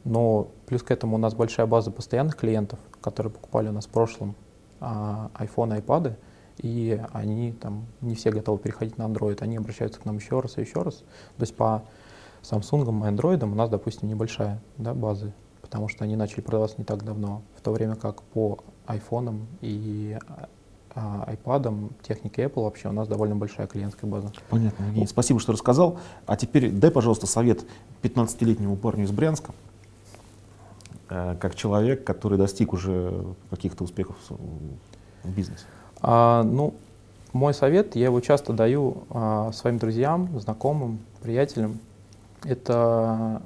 Но 0.04 0.48
плюс 0.66 0.82
к 0.82 0.90
этому 0.90 1.16
у 1.16 1.18
нас 1.18 1.34
большая 1.34 1.66
база 1.66 1.90
постоянных 1.90 2.36
клиентов, 2.36 2.78
которые 3.00 3.32
покупали 3.32 3.68
у 3.68 3.72
нас 3.72 3.86
в 3.86 3.88
прошлом 3.90 4.36
iPhone, 4.80 5.82
iPad, 5.84 6.16
и 6.58 7.00
они 7.12 7.52
там 7.52 7.86
не 8.00 8.14
все 8.14 8.30
готовы 8.30 8.58
переходить 8.58 8.98
на 8.98 9.02
Android, 9.02 9.38
они 9.40 9.56
обращаются 9.56 10.00
к 10.00 10.04
нам 10.04 10.16
еще 10.16 10.40
раз 10.40 10.58
и 10.58 10.62
еще 10.62 10.82
раз. 10.82 10.96
То 11.36 11.42
есть 11.42 11.54
по 11.54 11.84
Samsung 12.42 12.82
и 12.82 13.12
Android 13.12 13.42
у 13.44 13.54
нас, 13.54 13.68
допустим, 13.68 14.08
небольшая 14.08 14.60
да, 14.78 14.94
база, 14.94 15.32
потому 15.60 15.88
что 15.88 16.04
они 16.04 16.16
начали 16.16 16.40
продаваться 16.40 16.76
не 16.78 16.84
так 16.84 17.04
давно, 17.04 17.42
в 17.56 17.60
то 17.60 17.72
время 17.72 17.96
как 17.96 18.22
по 18.22 18.58
iPhone 18.86 19.46
и 19.60 20.16
а, 20.94 21.28
iPad, 21.30 21.92
техники 22.02 22.40
Apple 22.40 22.62
вообще 22.62 22.88
у 22.88 22.92
нас 22.92 23.06
довольно 23.06 23.36
большая 23.36 23.66
клиентская 23.66 24.10
база. 24.10 24.32
Понятно, 24.48 24.84
Евгений. 24.84 25.06
Спасибо, 25.06 25.38
что 25.40 25.52
рассказал. 25.52 25.98
А 26.24 26.36
теперь 26.36 26.70
дай, 26.70 26.90
пожалуйста, 26.90 27.26
совет 27.26 27.66
15-летнему 28.02 28.76
парню 28.76 29.04
из 29.04 29.10
Брянска, 29.10 29.52
как 31.08 31.54
человек, 31.54 32.04
который 32.04 32.38
достиг 32.38 32.72
уже 32.72 33.24
каких-то 33.50 33.84
успехов 33.84 34.16
в 34.28 35.30
бизнесе? 35.34 35.64
А, 36.00 36.42
ну, 36.42 36.74
мой 37.32 37.54
совет, 37.54 37.96
я 37.96 38.06
его 38.06 38.20
часто 38.20 38.52
даю 38.52 39.04
а, 39.10 39.52
своим 39.52 39.78
друзьям, 39.78 40.38
знакомым, 40.40 41.00
приятелям. 41.22 41.80
Это 42.44 43.42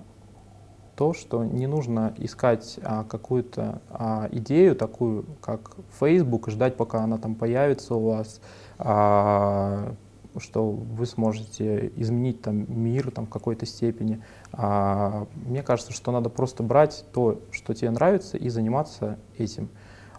то, 0.97 1.15
что 1.15 1.45
не 1.45 1.67
нужно 1.67 2.13
искать 2.19 2.79
а, 2.83 3.05
какую-то 3.05 3.81
а, 3.89 4.29
идею 4.33 4.77
такую, 4.77 5.25
как 5.41 5.77
Facebook, 5.99 6.49
и 6.49 6.51
ждать, 6.51 6.77
пока 6.77 7.03
она 7.03 7.17
там 7.17 7.35
появится 7.35 7.95
у 7.95 8.11
вас, 8.11 8.41
а, 8.79 9.95
что 10.39 10.71
вы 10.71 11.07
сможете 11.07 11.93
изменить 11.97 12.43
там 12.43 12.67
мир 12.69 13.11
там 13.11 13.27
в 13.27 13.31
какой-то 13.31 13.67
степени. 13.67 14.23
А, 14.53 15.27
мне 15.35 15.63
кажется, 15.63 15.93
что 15.93 16.13
надо 16.13 16.29
просто 16.29 16.63
брать 16.63 17.05
то, 17.13 17.41
что 17.51 17.75
тебе 17.75 17.91
нравится, 17.91 18.37
и 18.37 18.49
заниматься 18.49 19.19
этим. 19.37 19.69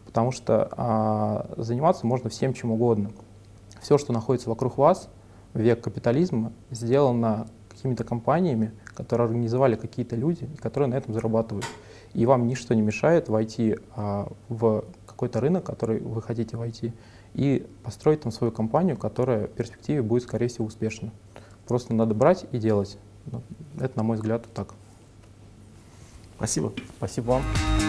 Потому 0.06 0.32
что 0.32 0.70
а, 0.72 1.54
заниматься 1.58 2.06
можно 2.06 2.30
всем 2.30 2.54
чем 2.54 2.72
угодно. 2.72 3.12
Все, 3.82 3.98
что 3.98 4.14
находится 4.14 4.50
вокруг 4.50 4.78
вас, 4.78 5.10
век 5.54 5.82
капитализма, 5.82 6.52
сделано 6.70 7.48
какими-то 7.70 8.04
компаниями, 8.04 8.74
которые 8.86 9.26
организовали 9.26 9.76
какие-то 9.76 10.16
люди, 10.16 10.48
которые 10.62 10.90
на 10.90 10.96
этом 10.96 11.14
зарабатывают. 11.14 11.66
И 12.14 12.26
вам 12.26 12.46
ничто 12.46 12.74
не 12.74 12.82
мешает 12.82 13.30
войти 13.30 13.78
а, 13.96 14.32
в 14.50 14.86
какой-то 15.06 15.40
рынок, 15.40 15.64
который 15.64 16.02
вы 16.02 16.22
хотите 16.22 16.58
войти, 16.58 16.94
и 17.34 17.66
построить 17.84 18.22
там 18.22 18.32
свою 18.32 18.52
компанию, 18.52 18.98
которая 18.98 19.48
в 19.48 19.52
перспективе 19.52 20.02
будет, 20.02 20.24
скорее 20.24 20.48
всего, 20.48 20.66
успешна. 20.66 21.12
Просто 21.68 21.94
надо 21.94 22.14
брать 22.14 22.46
и 22.52 22.58
делать. 22.58 22.98
Ну, 23.32 23.42
это, 23.80 23.98
на 23.98 24.04
мой 24.04 24.18
взгляд, 24.18 24.46
так. 24.54 24.74
Спасибо. 26.38 26.74
Спасибо 26.98 27.26
вам. 27.26 27.81